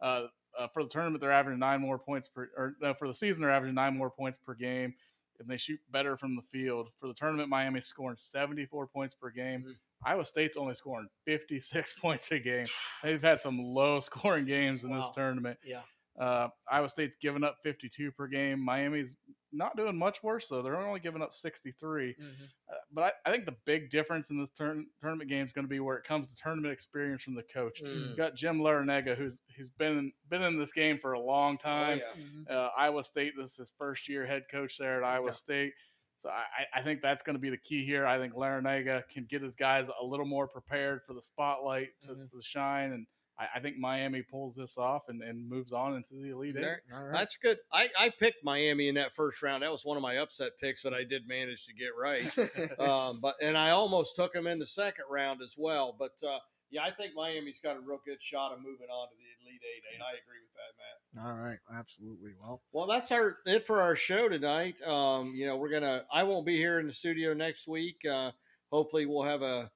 [0.01, 3.13] Uh, uh, for the tournament, they're averaging nine more points per, or no, for the
[3.13, 4.93] season, they're averaging nine more points per game,
[5.39, 6.89] and they shoot better from the field.
[6.99, 9.63] For the tournament, Miami's scoring 74 points per game.
[9.67, 9.75] Mhm.
[10.05, 12.65] Iowa State's only scoring 56 points a game.
[13.03, 15.59] They've had some low scoring games in this tournament.
[15.63, 15.81] Yeah.
[16.19, 18.59] Uh, Iowa State's giving up 52 per game.
[18.59, 19.15] Miami's
[19.51, 20.61] not doing much worse though.
[20.61, 22.15] They're only giving up 63.
[22.19, 25.65] Uh, but I, I think the big difference in this turn, tournament game is going
[25.65, 27.81] to be where it comes to tournament experience from the coach.
[27.83, 28.09] Mm.
[28.09, 31.63] You've got Jim Larranaga, who's who's been been in this game for a long Oh,
[31.63, 32.01] time.
[32.49, 32.55] yeah.
[32.55, 35.31] Uh, Iowa State, this is his first year head coach there at Iowa Yeah.
[35.33, 35.73] State.
[36.17, 38.05] So I, I think that's going to be the key here.
[38.05, 42.09] I think Larinaga can get his guys a little more prepared for the spotlight to,
[42.09, 42.29] Mhm.
[42.31, 43.07] to shine, and
[43.39, 46.61] I, I think Miami pulls this off and, and moves on into the Elite Eight.
[46.61, 47.13] There- All right.
[47.13, 47.57] That's good.
[47.71, 49.63] I, I picked Miami in that first round.
[49.63, 52.79] That was one of my upset picks that I did manage to get right.
[52.79, 55.95] um, but and I almost took them in the second round as well.
[55.97, 56.39] But uh,
[56.71, 59.61] yeah, I think Miami's got a real good shot of moving on to the Elite
[59.63, 61.25] Eight, and I agree with that, Matt.
[61.25, 62.31] All right, absolutely.
[62.39, 64.75] Well, Well, that's our it for our show tonight.
[64.85, 66.05] Um, you know, we're gonna.
[66.13, 68.01] I won't be here in the studio next week.
[68.09, 68.31] Uh,
[68.71, 69.71] hopefully, we'll have a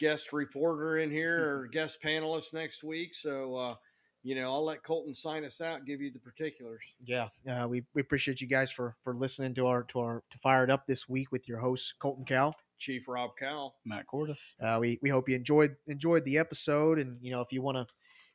[0.00, 3.14] guest reporter in here or guest panelist next week.
[3.14, 3.74] So, uh,
[4.22, 6.82] you know, I'll let Colton sign us out and give you the particulars.
[7.04, 10.38] yeah, uh, we, we appreciate you guys for for listening to our to our to
[10.38, 12.52] fire it up this week with your host Colton Cow.
[12.78, 13.76] Chief Rob Cowell.
[13.84, 14.54] Matt Cordis.
[14.60, 17.76] Uh, we we hope you enjoyed enjoyed the episode, and you know if you want
[17.76, 17.86] to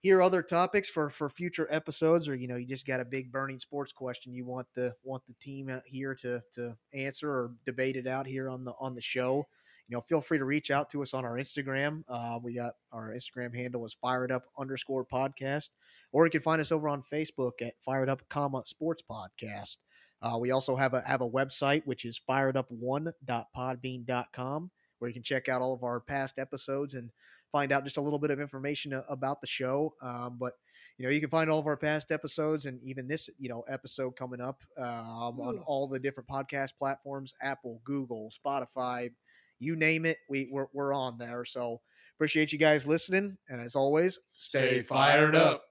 [0.02, 3.32] hear other topics for for future episodes, or you know you just got a big
[3.32, 7.52] burning sports question you want the want the team out here to to answer or
[7.66, 9.46] debate it out here on the on the show.
[9.88, 12.04] You know, feel free to reach out to us on our Instagram.
[12.10, 15.70] Uh, we got our Instagram handle is fired up underscore podcast,
[16.12, 19.78] or you can find us over on Facebook at fired up comma sports podcast.
[20.22, 25.24] Uh, we also have a have a website which is fired firedup1.podbean.com where you can
[25.24, 27.10] check out all of our past episodes and
[27.52, 29.94] find out just a little bit of information about the show.
[30.02, 30.54] Um, but
[30.98, 33.66] you know, you can find all of our past episodes and even this, you know,
[33.70, 39.12] episode coming up um, on all the different podcast platforms: Apple, Google, Spotify,
[39.60, 40.18] you name it.
[40.30, 41.46] We we're, we're on there.
[41.46, 41.82] So
[42.16, 45.64] appreciate you guys listening, and as always, Stay fired up.